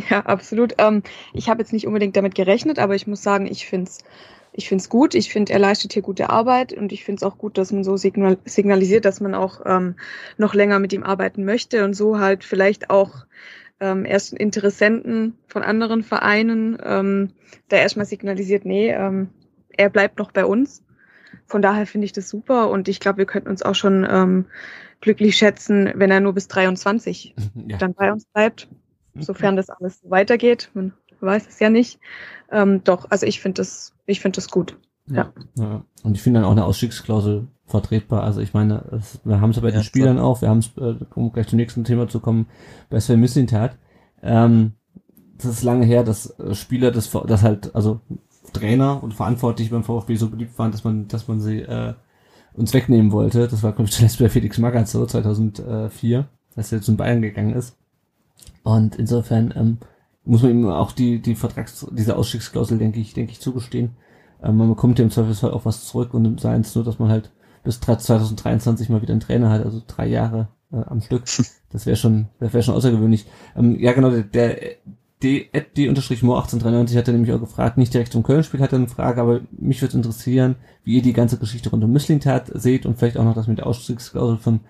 [0.10, 0.74] Ja, absolut.
[0.80, 1.04] Ähm,
[1.34, 4.00] ich habe jetzt nicht unbedingt damit gerechnet, aber ich muss sagen, ich finde es
[4.58, 5.14] ich finde es gut.
[5.14, 7.84] Ich finde, er leistet hier gute Arbeit und ich finde es auch gut, dass man
[7.84, 9.96] so signal signalisiert, dass man auch ähm,
[10.38, 13.28] noch länger mit ihm arbeiten möchte und so halt vielleicht auch
[13.80, 17.34] ähm, ersten Interessenten von anderen Vereinen ähm,
[17.70, 19.30] da erstmal signalisiert, nee, ähm,
[19.70, 20.84] er bleibt noch bei uns.
[21.46, 24.46] Von daher finde ich das super und ich glaube, wir könnten uns auch schon ähm,
[25.02, 27.36] glücklich schätzen, wenn er nur bis 23
[27.68, 27.78] ja.
[27.78, 28.68] dann bei uns bleibt,
[29.20, 30.72] sofern das alles so weitergeht.
[30.74, 32.00] Man weiß es ja nicht.
[32.52, 34.78] Ähm, doch, also ich finde das ich finde das gut.
[35.08, 35.32] Ja.
[35.56, 35.84] ja.
[36.04, 38.24] Und ich finde dann auch eine Ausstiegsklausel vertretbar.
[38.24, 40.28] Also ich meine, es, wir haben es ja bei ja, den Spielern klar.
[40.28, 42.48] auch, wir haben es, äh, um gleich zum nächsten Thema zu kommen,
[42.90, 43.78] bei Sven Mislintat.
[44.24, 44.74] Ähm,
[45.38, 48.02] das ist lange her, dass äh, Spieler das, das halt, also
[48.54, 51.94] Trainer und Verantwortliche beim VfB so beliebt waren, dass man, dass man sie äh,
[52.54, 53.48] uns wegnehmen wollte.
[53.48, 57.54] Das war, glaube ich, zuletzt bei Felix Magath so 2004, als er zu Bayern gegangen
[57.54, 57.78] ist.
[58.64, 59.78] Und insofern ähm,
[60.28, 63.92] muss man ihm auch die, die Vertrags, diese Ausstiegsklausel, denke ich, denke ich, zugestehen.
[64.44, 67.10] Ähm, man bekommt ja im Zweifelsfall auch was zurück und sei es nur, dass man
[67.10, 67.32] halt
[67.64, 71.24] bis 2023 mal wieder einen Trainer hat, also drei Jahre äh, am Stück.
[71.70, 73.26] Das wäre schon, das wäre schon außergewöhnlich.
[73.54, 74.58] Ähm, ja, genau, der, der
[75.22, 78.72] D, D unterstrich Mo 1893 hat er nämlich auch gefragt, nicht direkt zum Köln-Spiel hat
[78.72, 80.56] er eine Frage, aber mich würde interessieren,
[80.86, 83.58] wie ihr die ganze Geschichte rund um Müsling-Tat seht und vielleicht auch noch das mit
[83.58, 84.62] der Ausstiegsklausel von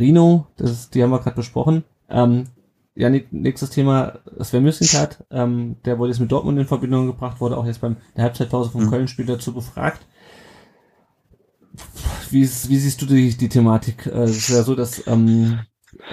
[0.00, 1.84] Rino, das ist, die haben wir gerade besprochen.
[2.10, 2.46] Ähm,
[2.94, 7.56] ja, nächstes Thema, Sven Mislintat, ähm, der wurde jetzt mit Dortmund in Verbindung gebracht, wurde
[7.56, 8.90] auch jetzt beim der Halbzeitpause vom mhm.
[8.90, 10.06] Köln-Spiel dazu befragt.
[12.30, 14.06] Wie, ist, wie siehst du die, die Thematik?
[14.06, 15.60] Äh, es ist ja so, dass ähm,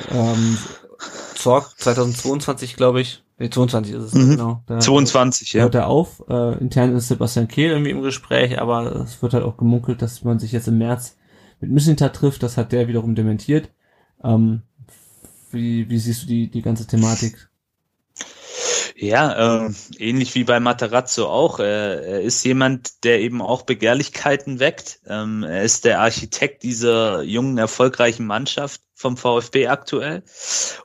[0.09, 0.57] ähm,
[1.36, 4.32] Zorg 2022, glaube ich, nee, 22 ist es, mhm.
[4.32, 4.63] genau.
[4.65, 5.63] Da 22, ja.
[5.63, 6.23] Hört er auf.
[6.30, 10.23] Äh, intern ist Sebastian Kehl irgendwie im Gespräch, aber es wird halt auch gemunkelt, dass
[10.23, 11.17] man sich jetzt im März
[11.59, 12.41] mit Mislintat trifft.
[12.41, 13.69] Das hat der wiederum dementiert.
[14.23, 14.61] Ähm,
[15.52, 17.50] wie, wie siehst du die, die ganze Thematik?
[19.02, 21.60] Ja, äh, ähnlich wie bei Materazzo auch.
[21.60, 25.00] Äh, er ist jemand, der eben auch Begehrlichkeiten weckt.
[25.08, 30.24] Ähm, er ist der Architekt dieser jungen, erfolgreichen Mannschaft vom VfB aktuell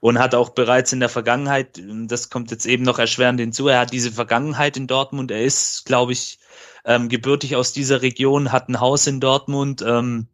[0.00, 3.80] und hat auch bereits in der Vergangenheit, das kommt jetzt eben noch erschwerend hinzu, er
[3.80, 5.32] hat diese Vergangenheit in Dortmund.
[5.32, 6.38] Er ist, glaube ich,
[6.84, 9.82] ähm, gebürtig aus dieser Region, hat ein Haus in Dortmund.
[9.84, 10.28] Ähm,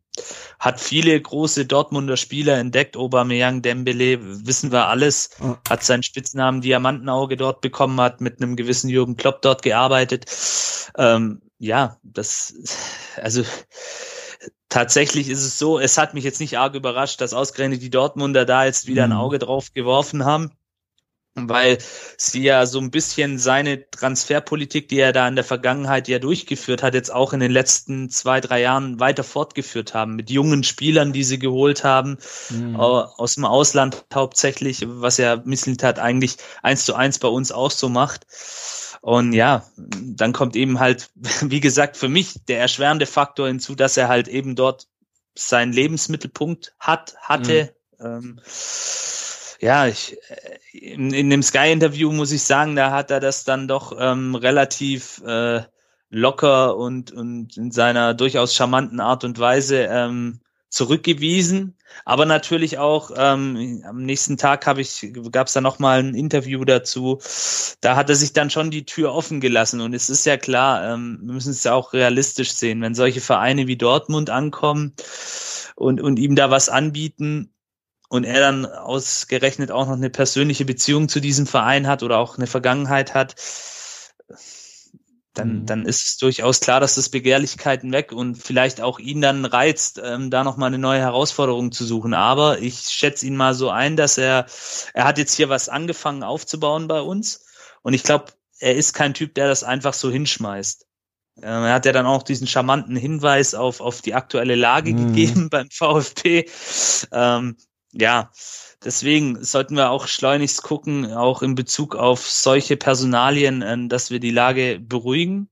[0.59, 5.31] hat viele große Dortmunder Spieler entdeckt, Aubameyang, Dembele, wissen wir alles,
[5.69, 10.27] hat seinen Spitznamen Diamantenauge dort bekommen, hat mit einem gewissen Jürgen Klopp dort gearbeitet.
[10.97, 12.55] Ähm, ja, das,
[13.17, 13.43] also
[14.69, 18.45] tatsächlich ist es so, es hat mich jetzt nicht arg überrascht, dass ausgerechnet die Dortmunder
[18.45, 19.17] da jetzt wieder ein mhm.
[19.17, 20.53] Auge drauf geworfen haben
[21.35, 21.79] weil
[22.17, 26.83] sie ja so ein bisschen seine Transferpolitik, die er da in der Vergangenheit ja durchgeführt
[26.83, 31.13] hat, jetzt auch in den letzten zwei, drei Jahren weiter fortgeführt haben, mit jungen Spielern,
[31.13, 32.19] die sie geholt haben,
[32.51, 32.77] mhm.
[32.77, 37.89] aus dem Ausland hauptsächlich, was ja Misslintat eigentlich eins zu eins bei uns auch so
[37.89, 38.27] macht.
[39.01, 41.11] Und ja, dann kommt eben halt,
[41.43, 44.89] wie gesagt, für mich der erschwerende Faktor hinzu, dass er halt eben dort
[45.35, 47.73] seinen Lebensmittelpunkt hat, hatte.
[47.99, 48.07] Mhm.
[48.07, 48.41] Ähm,
[49.61, 53.69] ja, ich, äh, in, in dem Sky-Interview muss ich sagen, da hat er das dann
[53.69, 55.63] doch ähm, relativ äh,
[56.11, 60.41] locker und, und in seiner durchaus charmanten Art und Weise ähm,
[60.71, 61.77] zurückgewiesen.
[62.05, 66.15] Aber natürlich auch ähm, am nächsten Tag habe ich gab es da noch mal ein
[66.15, 67.19] Interview dazu.
[67.81, 70.95] Da hat er sich dann schon die Tür offen gelassen und es ist ja klar,
[70.95, 74.95] ähm, wir müssen es ja auch realistisch sehen, wenn solche Vereine wie Dortmund ankommen
[75.75, 77.53] und und ihm da was anbieten,
[78.11, 82.37] und er dann ausgerechnet auch noch eine persönliche Beziehung zu diesem Verein hat oder auch
[82.37, 83.37] eine Vergangenheit hat,
[85.33, 85.67] dann, mhm.
[85.67, 90.01] dann ist es durchaus klar, dass das Begehrlichkeiten weg und vielleicht auch ihn dann reizt,
[90.05, 92.13] ähm, da nochmal eine neue Herausforderung zu suchen.
[92.13, 94.47] Aber ich schätze ihn mal so ein, dass er,
[94.93, 97.47] er hat jetzt hier was angefangen aufzubauen bei uns
[97.83, 100.85] und ich glaube, er ist kein Typ, der das einfach so hinschmeißt.
[101.43, 105.07] Ähm, er hat ja dann auch diesen charmanten Hinweis auf, auf die aktuelle Lage mhm.
[105.07, 106.47] gegeben beim VfB.
[107.13, 107.57] Ähm,
[107.93, 108.31] ja,
[108.85, 114.21] deswegen sollten wir auch schleunigst gucken, auch in Bezug auf solche Personalien, äh, dass wir
[114.21, 115.49] die Lage beruhigen,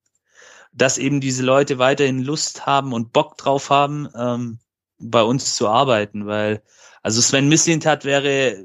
[0.73, 4.59] dass eben diese Leute weiterhin Lust haben und Bock drauf haben, ähm,
[4.99, 6.63] bei uns zu arbeiten, weil
[7.03, 8.65] also Sven Mislintat wäre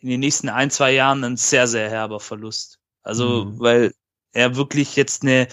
[0.00, 2.78] in den nächsten ein, zwei Jahren ein sehr, sehr herber Verlust.
[3.02, 3.60] Also, mhm.
[3.60, 3.94] weil
[4.32, 5.48] er wirklich jetzt eine,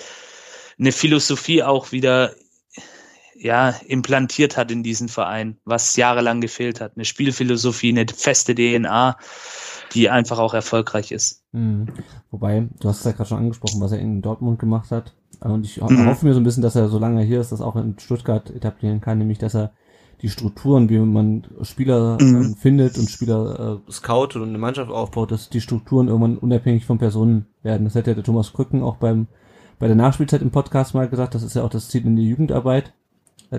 [0.77, 2.35] eine Philosophie auch wieder
[3.43, 6.93] ja, implantiert hat in diesen Verein, was jahrelang gefehlt hat.
[6.95, 9.17] Eine Spielphilosophie, eine feste DNA,
[9.93, 11.43] die einfach auch erfolgreich ist.
[11.51, 11.87] Mhm.
[12.31, 15.13] Wobei, du hast es ja gerade schon angesprochen, was er in Dortmund gemacht hat.
[15.41, 16.05] Und ich mhm.
[16.07, 18.49] hoffe mir so ein bisschen, dass er, solange er hier ist, das auch in Stuttgart
[18.49, 19.73] etablieren kann, nämlich dass er
[20.21, 22.55] die Strukturen, wie man Spieler mhm.
[22.55, 26.97] findet und Spieler äh, scoutet und eine Mannschaft aufbaut, dass die Strukturen irgendwann unabhängig von
[26.97, 27.83] Personen werden.
[27.83, 29.27] Das hat ja der Thomas Krücken auch beim
[29.79, 32.23] bei der Nachspielzeit im Podcast mal gesagt, das ist ja auch das Ziel in der
[32.23, 32.93] Jugendarbeit,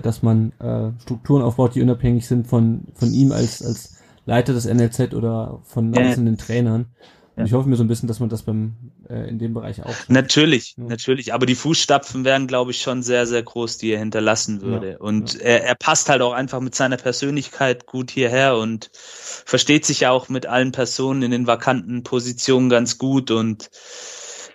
[0.01, 4.65] dass man äh, Strukturen aufbaut, die unabhängig sind von, von ihm als, als Leiter des
[4.65, 6.87] NLZ oder von einzelnen Trainern.
[7.35, 8.75] Und ich hoffe mir so ein bisschen, dass man das beim
[9.09, 9.93] äh, in dem Bereich auch.
[10.07, 10.85] Natürlich, ja.
[10.85, 11.33] natürlich.
[11.33, 14.91] Aber die Fußstapfen wären, glaube ich, schon sehr, sehr groß, die er hinterlassen würde.
[14.91, 15.41] Ja, und ja.
[15.41, 20.11] Er, er passt halt auch einfach mit seiner Persönlichkeit gut hierher und versteht sich ja
[20.11, 23.31] auch mit allen Personen in den vakanten Positionen ganz gut.
[23.31, 23.69] Und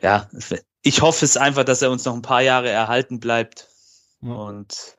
[0.02, 0.28] ja,
[0.80, 3.68] ich hoffe es einfach, dass er uns noch ein paar Jahre erhalten bleibt.
[4.22, 4.96] Und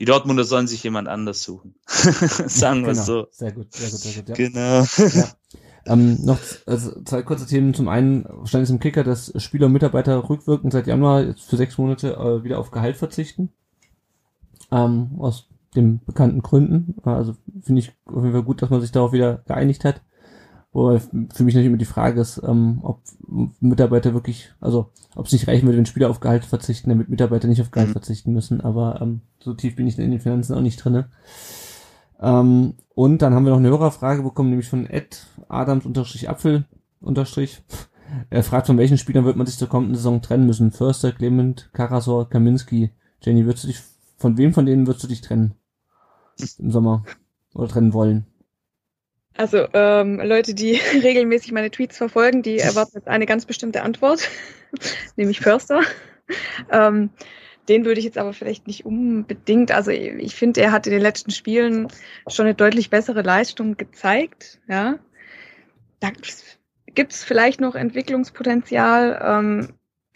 [0.00, 1.74] die Dortmunder sollen sich jemand anders suchen.
[1.86, 3.04] Sagen wir genau.
[3.04, 3.26] so.
[3.30, 4.28] Sehr gut, sehr gut, sehr gut.
[4.30, 4.34] Ja.
[4.34, 4.86] Genau.
[5.14, 5.28] Ja.
[5.86, 7.74] Ähm, noch also zwei kurze Themen.
[7.74, 11.56] Zum einen stand es im Kicker, dass Spieler und Mitarbeiter rückwirkend seit Januar jetzt für
[11.56, 13.50] sechs Monate äh, wieder auf Gehalt verzichten.
[14.70, 16.96] Ähm, aus den bekannten Gründen.
[17.02, 20.00] Also finde ich auf jeden Fall gut, dass man sich darauf wieder geeinigt hat.
[20.72, 23.00] Wobei für mich natürlich immer die Frage ist, ähm, ob
[23.60, 27.48] Mitarbeiter wirklich, also ob es nicht reichen würde, wenn Spieler auf Gehalt verzichten, damit Mitarbeiter
[27.48, 27.94] nicht auf Gehalt mhm.
[27.94, 28.60] verzichten müssen.
[28.60, 31.10] Aber ähm, so tief bin ich in den Finanzen auch nicht drinne.
[32.20, 36.66] Ähm, und dann haben wir noch eine Hörerfrage bekommen, nämlich von Ed Adams unterstrich Apfel
[37.00, 37.62] unterstrich.
[38.28, 40.70] Er fragt, von welchen Spielern wird man sich zur kommenden Saison trennen müssen?
[40.70, 42.90] Förster, Clement, Karasor, Kaminski.
[43.22, 43.80] Jenny, würdest du dich,
[44.16, 45.54] von wem von denen würdest du dich trennen?
[46.58, 47.04] Im Sommer?
[47.54, 48.26] Oder trennen wollen?
[49.36, 54.28] Also ähm, Leute, die regelmäßig meine Tweets verfolgen, die erwarten jetzt eine ganz bestimmte Antwort,
[55.16, 55.82] nämlich Förster.
[56.70, 57.10] Ähm,
[57.68, 59.70] den würde ich jetzt aber vielleicht nicht unbedingt.
[59.70, 61.88] Also ich finde, er hat in den letzten Spielen
[62.28, 64.58] schon eine deutlich bessere Leistung gezeigt.
[64.68, 64.98] Ja,
[66.00, 69.20] da gibt es vielleicht noch Entwicklungspotenzial.
[69.22, 69.68] Ähm,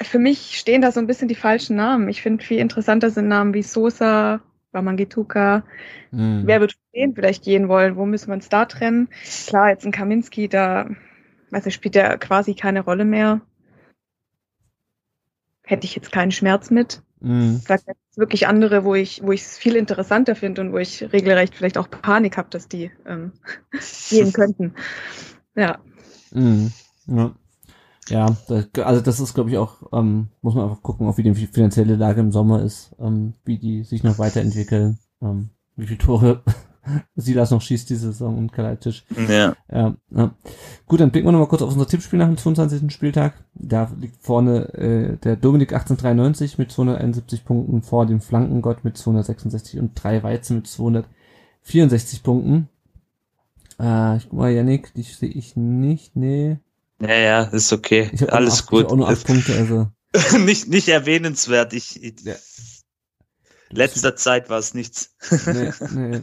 [0.03, 2.09] für mich stehen da so ein bisschen die falschen Namen.
[2.09, 4.41] Ich finde viel interessanter sind Namen wie Sosa,
[4.75, 5.65] Wamangituka.
[6.11, 6.43] Mhm.
[6.45, 7.97] Wer wird stehen vielleicht gehen wollen?
[7.97, 9.09] Wo müssen wir uns da trennen?
[9.47, 10.89] Klar, jetzt ein Kaminski, da
[11.51, 13.41] also spielt er quasi keine Rolle mehr.
[15.63, 17.03] Hätte ich jetzt keinen Schmerz mit.
[17.21, 17.63] Mhm.
[17.67, 20.79] Da gibt es wirklich andere, wo ich wo ich es viel interessanter finde und wo
[20.79, 23.33] ich regelrecht vielleicht auch Panik habe, dass die ähm,
[24.11, 24.75] gehen könnten.
[25.55, 25.79] Ja.
[26.33, 26.73] Mhm.
[27.07, 27.35] Ja.
[28.09, 28.37] Ja,
[28.85, 31.97] also das ist, glaube ich, auch, ähm, muss man einfach gucken, auch wie die finanzielle
[31.97, 36.43] Lage im Sommer ist, ähm, wie die sich noch weiterentwickeln, ähm, wie viele Tore
[37.17, 39.05] Silas noch schießt diese Saison und Kalajdzic.
[39.29, 39.57] Ja.
[39.73, 39.97] ja.
[40.11, 40.35] Ja.
[40.87, 42.93] Gut, dann blicken wir nochmal kurz auf unser Tippspiel nach dem 22.
[42.93, 43.35] Spieltag.
[43.55, 49.81] Da liegt vorne äh, der Dominik 1893 mit 271 Punkten, vor dem Flankengott mit 266
[49.81, 52.69] und drei Weizen mit 264 Punkten.
[53.81, 56.59] Äh, ich guck mal, Yannick, dich sehe ich nicht, nee.
[57.01, 58.11] Ja, ja, ist okay.
[58.29, 58.87] Alles acht, gut.
[58.87, 59.89] auch nur acht Punkte, also.
[60.39, 61.73] nicht, nicht erwähnenswert.
[61.73, 62.35] Ich, ich ja.
[63.71, 65.15] letzter Zeit war es nichts.
[65.47, 66.21] nee, nee.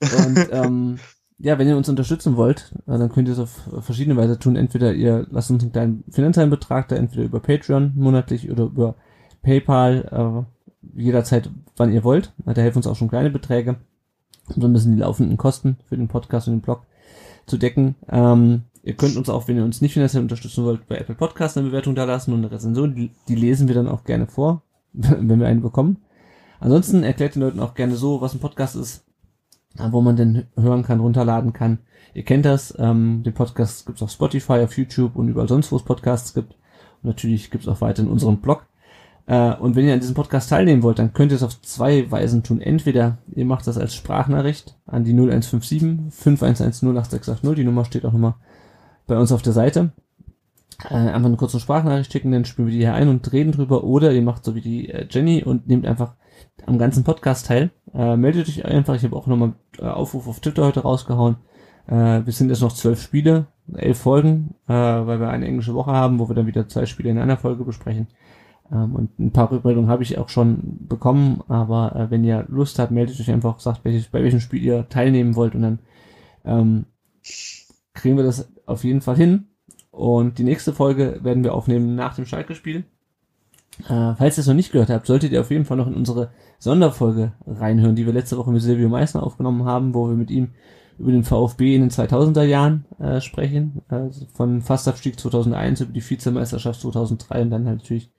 [0.00, 0.98] Und ähm,
[1.38, 4.56] ja, wenn ihr uns unterstützen wollt, äh, dann könnt ihr es auf verschiedene Weise tun.
[4.56, 8.94] Entweder ihr lasst uns einen kleinen finanziellen Betrag da, entweder über Patreon monatlich oder über
[9.42, 12.32] PayPal, äh, jederzeit, wann ihr wollt.
[12.44, 13.76] Da helfen uns auch schon kleine Beträge,
[14.54, 16.82] um so ein bisschen die laufenden Kosten für den Podcast und den Blog
[17.46, 17.96] zu decken.
[18.08, 21.56] Ähm, ihr könnt uns auch, wenn ihr uns nicht finanziell unterstützen wollt, bei Apple Podcast
[21.56, 22.94] eine Bewertung da lassen und eine Rezension.
[22.94, 24.62] Die, die lesen wir dann auch gerne vor,
[24.92, 25.98] wenn wir eine bekommen.
[26.60, 29.04] Ansonsten erklärt den Leuten auch gerne so, was ein Podcast ist,
[29.76, 31.78] wo man den hören kann, runterladen kann.
[32.12, 35.76] Ihr kennt das, ähm, den Podcast gibt's auf Spotify, auf YouTube und überall sonst, wo
[35.76, 36.52] es Podcasts gibt.
[37.02, 38.66] Und natürlich gibt's auch weiter in unserem Blog.
[39.26, 42.10] Äh, und wenn ihr an diesem Podcast teilnehmen wollt, dann könnt ihr es auf zwei
[42.10, 42.60] Weisen tun.
[42.60, 47.54] Entweder ihr macht das als Sprachnachricht an die 0157 511 086880.
[47.54, 48.34] Die Nummer steht auch nochmal
[49.10, 49.92] bei uns auf der Seite.
[50.88, 53.84] Äh, einfach eine kurze Sprachnachricht schicken, dann spielen wir die hier ein und reden drüber.
[53.84, 56.14] Oder ihr macht so wie die äh, Jenny und nehmt einfach
[56.64, 57.70] am ganzen Podcast teil.
[57.92, 58.94] Äh, meldet euch einfach.
[58.94, 61.36] Ich habe auch nochmal äh, Aufruf auf Twitter heute rausgehauen.
[61.88, 65.90] Äh, wir sind jetzt noch zwölf Spiele, elf Folgen, äh, weil wir eine englische Woche
[65.90, 68.06] haben, wo wir dann wieder zwei Spiele in einer Folge besprechen.
[68.72, 72.78] Ähm, und ein paar Rückmeldungen habe ich auch schon bekommen, aber äh, wenn ihr Lust
[72.78, 75.78] habt, meldet euch einfach, sagt, welches, bei welchem Spiel ihr teilnehmen wollt und dann
[76.44, 76.86] ähm,
[77.92, 79.48] kriegen wir das auf jeden Fall hin.
[79.90, 82.84] Und die nächste Folge werden wir aufnehmen nach dem Schalke-Spiel.
[83.88, 85.94] Äh, falls ihr es noch nicht gehört habt, solltet ihr auf jeden Fall noch in
[85.94, 90.30] unsere Sonderfolge reinhören, die wir letzte Woche mit Silvio Meissner aufgenommen haben, wo wir mit
[90.30, 90.50] ihm
[90.98, 96.08] über den VfB in den 2000er Jahren äh, sprechen, also von Fastabstieg 2001 über die
[96.08, 98.10] Vizemeisterschaft 2003 und dann halt natürlich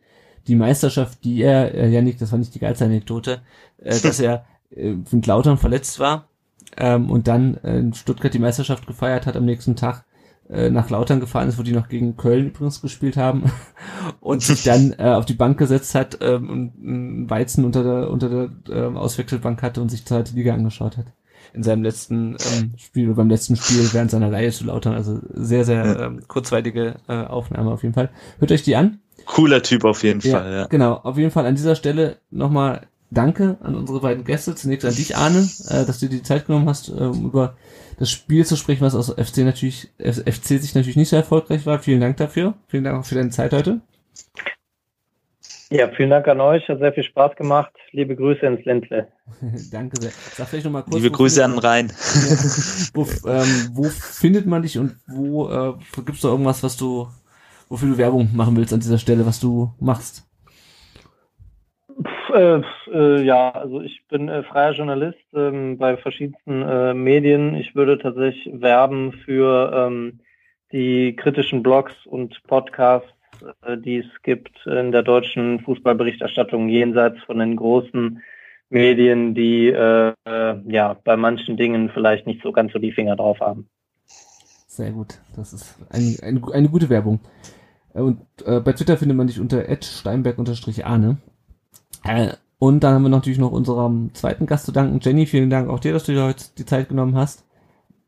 [0.47, 3.41] die Meisterschaft, die er, äh, Janik, das war nicht die geilste Anekdote,
[3.78, 6.28] äh, dass er äh, mit Lautern verletzt war
[6.76, 10.04] ähm, und dann äh, in Stuttgart die Meisterschaft gefeiert hat am nächsten Tag
[10.52, 13.52] äh, nach Lautern gefahren ist, wo die noch gegen Köln übrigens gespielt haben
[14.20, 18.12] und sich dann äh, auf die Bank gesetzt hat ähm, und einen Weizen unter der
[18.12, 21.06] unter der ähm, Auswechselbank hatte und sich zweite Liga angeschaut hat
[21.54, 24.93] in seinem letzten ähm, Spiel oder beim letzten Spiel während seiner Leihe zu Lautern.
[24.93, 28.10] Also sehr, sehr ähm, kurzweilige äh, Aufnahme auf jeden Fall.
[28.39, 28.99] Hört euch die an.
[29.26, 30.68] Cooler Typ auf jeden ja, Fall, ja.
[30.68, 34.56] Genau, auf jeden Fall an dieser Stelle nochmal Danke an unsere beiden Gäste.
[34.56, 37.56] Zunächst an dich, Arne, äh, dass du dir die Zeit genommen hast, äh, um über
[38.02, 41.78] das Spiel zu sprechen, was aus FC natürlich, FC sich natürlich nicht so erfolgreich war.
[41.78, 42.56] Vielen Dank dafür.
[42.68, 43.82] Vielen Dank auch für deine Zeit heute.
[45.70, 46.68] Ja, vielen Dank an euch.
[46.68, 47.72] Hat sehr viel Spaß gemacht.
[47.91, 49.08] Liebe Grüße ins Ländle.
[49.72, 50.12] Danke sehr.
[50.34, 50.95] Sag vielleicht noch mal kurz.
[50.95, 51.88] Liebe Grüße an den Rhein.
[52.95, 57.08] wo, ähm, wo findet man dich und wo äh, gibt es da irgendwas, was du
[57.70, 60.24] wofür du Werbung machen willst an dieser Stelle, was du machst.
[62.33, 67.55] Äh, äh, ja, also ich bin äh, freier Journalist ähm, bei verschiedensten äh, Medien.
[67.55, 70.20] Ich würde tatsächlich werben für ähm,
[70.71, 73.09] die kritischen Blogs und Podcasts,
[73.66, 78.21] äh, die es gibt in der deutschen Fußballberichterstattung jenseits von den großen
[78.70, 83.67] Medien, die ja bei manchen Dingen vielleicht nicht so ganz so die Finger drauf haben.
[84.66, 87.20] Sehr gut, das ist ein, ein, eine gute Werbung.
[87.91, 91.17] Und bei Twitter findet man dich unter steinberg-arne.
[92.03, 94.99] Äh, und dann haben wir natürlich noch unserem zweiten Gast zu danken.
[95.01, 97.43] Jenny, vielen Dank auch dir, dass du dir heute die Zeit genommen hast.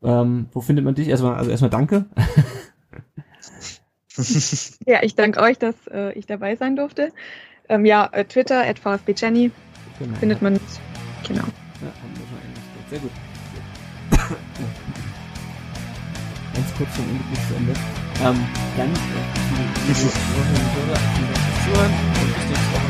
[0.02, 1.08] Ähm, wo findet man dich?
[1.08, 2.04] Erstmal, also erstmal danke.
[4.86, 7.10] ja, ich danke euch, dass äh, ich dabei sein durfte.
[7.68, 9.50] Ähm, ja, äh, Twitter, at VfBJenny,
[9.98, 10.14] genau.
[10.16, 10.62] findet man mich.
[11.26, 11.42] Genau.
[11.42, 12.38] Ja, haben wir schon
[12.90, 13.10] Sehr gut.
[16.76, 17.72] kurz zum Ende zu Ende.
[18.22, 18.46] Ähm,
[18.76, 18.94] dann äh,
[21.64, 22.83] Zuhören und bis nächste Woche.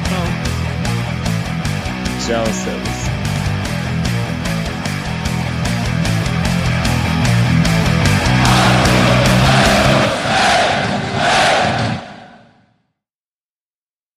[2.27, 3.14] Johnson.